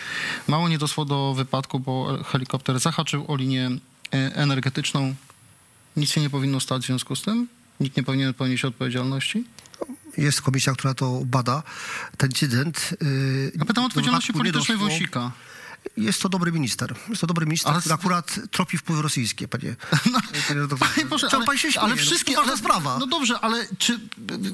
Mało 0.48 0.68
nie 0.68 0.78
doszło 0.78 1.04
do 1.04 1.34
wypadku, 1.34 1.80
bo 1.80 2.24
helikopter 2.24 2.78
zahaczył 2.78 3.24
o 3.28 3.36
linię 3.36 3.66
e, 3.66 3.78
energetyczną. 4.34 5.14
Nic 5.96 6.10
się 6.10 6.20
nie 6.20 6.30
powinno 6.30 6.60
stać 6.60 6.82
w 6.82 6.86
związku 6.86 7.16
z 7.16 7.22
tym? 7.22 7.48
Nikt 7.80 7.96
nie 7.96 8.02
powinien 8.02 8.34
ponieść 8.34 8.64
odpowiedzialności? 8.64 9.44
jest 10.18 10.42
komisja, 10.42 10.72
która 10.72 10.94
to 10.94 11.22
bada, 11.24 11.62
ten 12.16 12.30
incydent. 12.30 12.90
Yy, 13.00 13.52
Ja 13.54 13.64
pytam 13.64 13.84
o 13.84 13.88
politycznej 13.88 14.52
doszło. 14.52 14.76
Wąsika. 14.76 15.32
Jest 15.96 16.22
to 16.22 16.28
dobry 16.28 16.52
minister. 16.52 16.94
Jest 17.08 17.20
to 17.20 17.26
dobry 17.26 17.46
minister, 17.46 17.72
Ale 17.72 17.80
który 17.80 17.94
akurat 17.94 18.40
tropi 18.50 18.78
wpływy 18.78 19.02
rosyjskie, 19.02 19.48
panie. 19.48 19.76
panie 20.48 20.60
doktorze. 20.60 20.92
Panie 20.94 21.06
Boże, 21.06 21.28
ale, 21.32 21.44
pan 21.44 21.56
się 21.56 21.72
śmieje? 21.72 21.80
ale 21.80 21.90
No, 21.90 21.96
wszystkie, 22.02 22.32
to 22.34 22.40
ważna 22.40 22.52
ale, 22.52 22.60
sprawa. 22.60 22.98
No 22.98 23.06
dobrze, 23.06 23.40
ale 23.40 23.66
czy, 23.78 24.00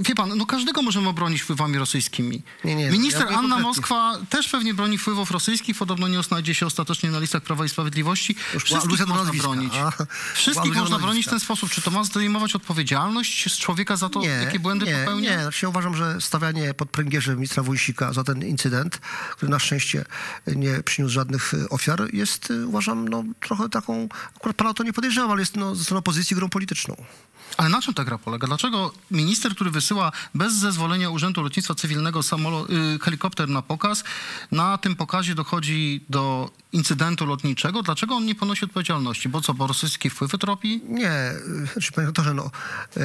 wie 0.01 0.15
pan, 0.15 0.37
no 0.37 0.47
każdego 0.47 0.83
możemy 0.83 1.09
obronić 1.09 1.43
wpływami 1.43 1.79
rosyjskimi. 1.79 2.43
Nie, 2.65 2.75
nie, 2.75 2.91
Minister 2.91 3.27
ja 3.31 3.39
Anna. 3.39 3.59
Moskwa 3.59 4.19
też 4.31 4.49
pewnie 4.49 4.75
broni 4.75 4.99
wpływów 4.99 5.31
rosyjskich, 5.31 5.77
podobno 5.79 6.09
nie 6.09 6.23
znajdzie 6.23 6.55
się 6.55 6.67
ostatecznie 6.67 7.11
na 7.11 7.19
listach 7.19 7.43
Prawa 7.43 7.65
i 7.65 7.69
Sprawiedliwości. 7.69 8.37
Już 8.55 8.65
Wszystkich 8.65 8.91
można 8.91 9.15
nazwiska. 9.15 9.49
bronić. 9.49 9.73
A, 9.75 9.93
Wszystkich 10.35 10.75
można 10.75 10.99
bronić 10.99 11.27
w 11.27 11.27
nazwiska. 11.27 11.31
ten 11.31 11.41
sposób. 11.41 11.71
Czy 11.71 11.83
to 11.83 11.91
ma 11.91 12.05
zdejmować 12.05 12.55
odpowiedzialność 12.55 13.53
z 13.53 13.59
człowieka 13.59 13.97
za 13.97 14.09
to, 14.09 14.23
jakie 14.23 14.61
błędy 14.61 14.87
nie, 14.87 14.93
popełnia? 14.99 15.37
Nie, 15.37 15.51
ja 15.63 15.69
uważam, 15.69 15.97
że 15.97 16.21
stawianie 16.21 16.75
pod 16.75 16.91
pręgierzem 16.91 17.35
ministra 17.35 17.63
Wójcika 17.63 18.13
za 18.13 18.25
ten 18.25 18.43
incydent, 18.47 18.99
który 19.31 19.51
na 19.51 19.59
szczęście 19.59 20.05
nie 20.47 20.83
przyniósł 20.83 21.15
żadnych 21.17 21.55
y, 21.55 21.69
ofiar, 21.69 22.15
jest, 22.15 22.51
y, 22.51 22.67
uważam, 22.67 23.09
no 23.09 23.25
trochę 23.41 23.69
taką, 23.69 24.09
akurat 24.37 24.57
pana 24.57 24.75
to 24.75 24.83
nie 24.85 24.93
podejrzewam, 24.93 25.31
ale 25.31 25.41
jest 25.41 25.57
no, 25.57 25.75
ze 25.75 25.85
strony 25.85 25.99
opozycji 25.99 26.37
grą 26.37 26.49
polityczną. 26.49 26.97
Ale 27.57 27.69
na 27.69 27.83
czym 27.83 27.95
ta 27.95 28.05
gra 28.05 28.19
polega? 28.19 28.47
Dlaczego 28.47 28.93
minister, 29.11 29.55
który 29.55 29.71
wysyła 29.71 30.13
bez 30.35 30.55
zezwolenia 30.55 31.11
Urzędu 31.11 31.43
Lotnictwa 31.43 31.75
Cywilnego 31.75 32.21
y, 32.21 32.99
helikopter 33.03 33.49
na 33.49 33.63
pokaz, 33.63 34.05
na 34.53 34.79
tym 34.79 34.97
pokazie 34.97 35.35
dochodzi 35.35 36.05
do 36.09 36.51
incydentu 36.73 37.27
lotniczego, 37.27 37.83
dlaczego 37.83 38.15
on 38.15 38.25
nie 38.25 38.35
ponosi 38.35 38.65
odpowiedzialności? 38.65 39.29
Bo 39.29 39.41
co, 39.41 39.55
bo 39.55 39.67
rosyjski 39.67 40.11
wpływy 40.11 40.39
tropi? 40.39 40.81
Nie, 40.89 41.33
y, 41.63 41.67
znaczy, 41.73 41.93
panie 41.93 42.07
doktorze, 42.07 42.35
no, 42.35 42.51
e, 42.97 43.01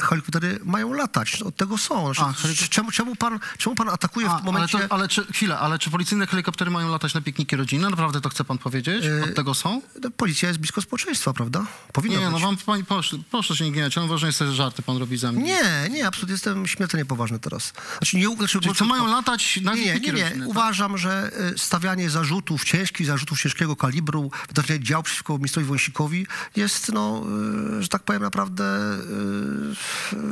helikoptery 0.00 0.58
mają 0.64 0.92
latać, 0.92 1.42
od 1.42 1.56
tego 1.56 1.78
są. 1.78 2.14
Znaczy, 2.14 2.64
A, 2.64 2.68
czemu, 2.68 2.90
czemu, 2.90 3.16
pan, 3.16 3.38
czemu 3.58 3.76
pan 3.76 3.88
atakuje 3.88 4.30
A, 4.30 4.38
w 4.38 4.44
momencie... 4.44 4.78
ale, 4.78 4.88
to, 4.88 4.94
ale 4.94 5.08
czy, 5.08 5.26
chwilę, 5.32 5.58
ale 5.58 5.78
czy 5.78 5.90
policyjne 5.90 6.26
helikoptery 6.26 6.70
mają 6.70 6.90
latać 6.90 7.14
na 7.14 7.20
pikniki 7.20 7.56
rodzinne? 7.56 7.90
Naprawdę 7.90 8.20
to 8.20 8.28
chce 8.28 8.44
pan 8.44 8.58
powiedzieć? 8.58 9.04
Od 9.24 9.34
tego 9.34 9.54
są? 9.54 9.82
No, 10.02 10.10
Policja 10.10 10.48
jest 10.48 10.60
blisko 10.60 10.82
społeczeństwa, 10.82 11.32
prawda? 11.32 11.66
Powinna 11.92 12.18
Nie, 12.18 12.24
no 12.24 12.32
być. 12.32 12.42
wam, 12.42 12.56
pani, 12.56 12.84
proszę, 12.84 13.16
proszę 13.30 13.56
się 13.56 13.70
nie 13.70 13.75
gniać, 13.80 13.98
ale 13.98 14.06
ważne 14.06 14.28
jest, 14.28 14.38
że 14.38 14.54
żarty 14.54 14.82
pan 14.82 14.96
robi 14.96 15.16
ze 15.16 15.32
mnie. 15.32 15.44
Nie, 15.44 15.88
nie, 15.90 16.06
absolutnie 16.06 16.32
jestem 16.32 16.66
śmiertelnie 16.66 17.04
poważny 17.04 17.38
teraz. 17.38 17.72
Znaczy, 17.98 18.16
nie, 18.16 18.36
znaczy, 18.36 18.60
Czyli 18.60 18.74
co 18.74 18.84
mają 18.84 19.06
latać 19.06 19.58
na 19.62 19.74
Nie, 19.74 20.00
nie, 20.00 20.12
nie, 20.12 20.30
tak? 20.30 20.46
Uważam, 20.46 20.98
że 20.98 21.30
y, 21.54 21.58
stawianie 21.58 22.10
zarzutów 22.10 22.64
ciężkich, 22.64 23.06
zarzutów 23.06 23.40
ciężkiego 23.40 23.76
kalibru, 23.76 24.30
wydarzenie 24.48 24.84
dział 24.84 25.02
przeciwko 25.02 25.36
ministrowi 25.36 25.68
Wąsikowi 25.68 26.26
jest, 26.56 26.92
no, 26.92 27.24
y, 27.78 27.82
że 27.82 27.88
tak 27.88 28.02
powiem, 28.02 28.22
naprawdę 28.22 28.64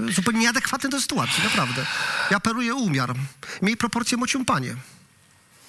y, 0.08 0.12
zupełnie 0.12 0.40
nieadekwatne 0.40 0.88
do 0.88 1.00
sytuacji, 1.00 1.44
naprawdę. 1.44 1.86
Ja 2.30 2.36
apeluję 2.36 2.74
o 2.74 2.76
umiar. 2.76 3.14
Miej 3.62 3.76
proporcje 3.76 4.18
mocią 4.18 4.44
panie. 4.44 4.76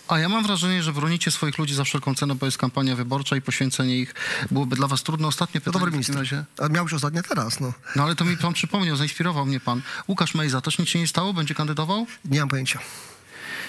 A 0.08 0.20
ja 0.20 0.30
mam 0.30 0.44
wrażenie, 0.44 0.84
że 0.84 0.94
bronicie 0.94 1.32
swoich 1.32 1.58
ludzi 1.58 1.76
za 1.76 1.84
wszelką 1.84 2.16
cenę, 2.16 2.36
bo 2.36 2.46
jest 2.46 2.58
kampania 2.58 2.96
wyborcza 2.96 3.36
i 3.36 3.42
poświęcenie 3.42 3.98
ich 3.98 4.14
byłoby 4.52 4.76
dla 4.76 4.88
was 4.88 5.04
trudne. 5.04 5.28
Ostatnie 5.28 5.62
pytanie 5.62 5.74
dobry 5.74 5.92
w 5.92 5.94
takim 5.94 6.16
minister. 6.16 6.40
razie. 6.40 6.46
A 6.60 6.74
miał 6.74 6.86
być 6.86 6.94
ostatnie 6.94 7.24
teraz, 7.24 7.60
no. 7.60 7.74
No 7.96 8.04
ale 8.04 8.16
to 8.16 8.26
mi 8.26 8.38
pan 8.38 8.54
przypomniał, 8.54 8.96
zainspirował 8.96 9.46
mnie 9.46 9.60
pan. 9.60 9.82
Łukasz 10.08 10.36
Mejza, 10.36 10.62
też 10.62 10.78
nic 10.78 10.90
się 10.90 11.00
nie 11.00 11.08
stało? 11.08 11.34
Będzie 11.34 11.56
kandydował? 11.56 12.08
Nie 12.26 12.40
mam 12.40 12.50
pojęcia. 12.50 12.80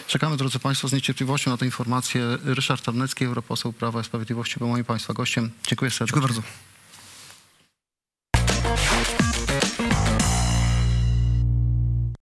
Czekamy, 0.07 0.37
drodzy 0.37 0.59
Państwo, 0.59 0.89
z 0.89 0.93
niecierpliwością 0.93 1.51
na 1.51 1.57
tę 1.57 1.65
informację. 1.65 2.39
Ryszard 2.45 2.85
Tarnecki, 2.85 3.25
europoseł 3.25 3.73
Prawa 3.73 4.01
i 4.01 4.05
Sprawiedliwości, 4.05 4.59
był 4.59 4.69
moim 4.69 4.85
Państwa 4.85 5.15
gościem. 5.15 5.51
Dziękuję 5.67 5.91
serdecznie. 5.91 6.21
Dziękuję 6.21 6.43
bardzo. 6.43 6.76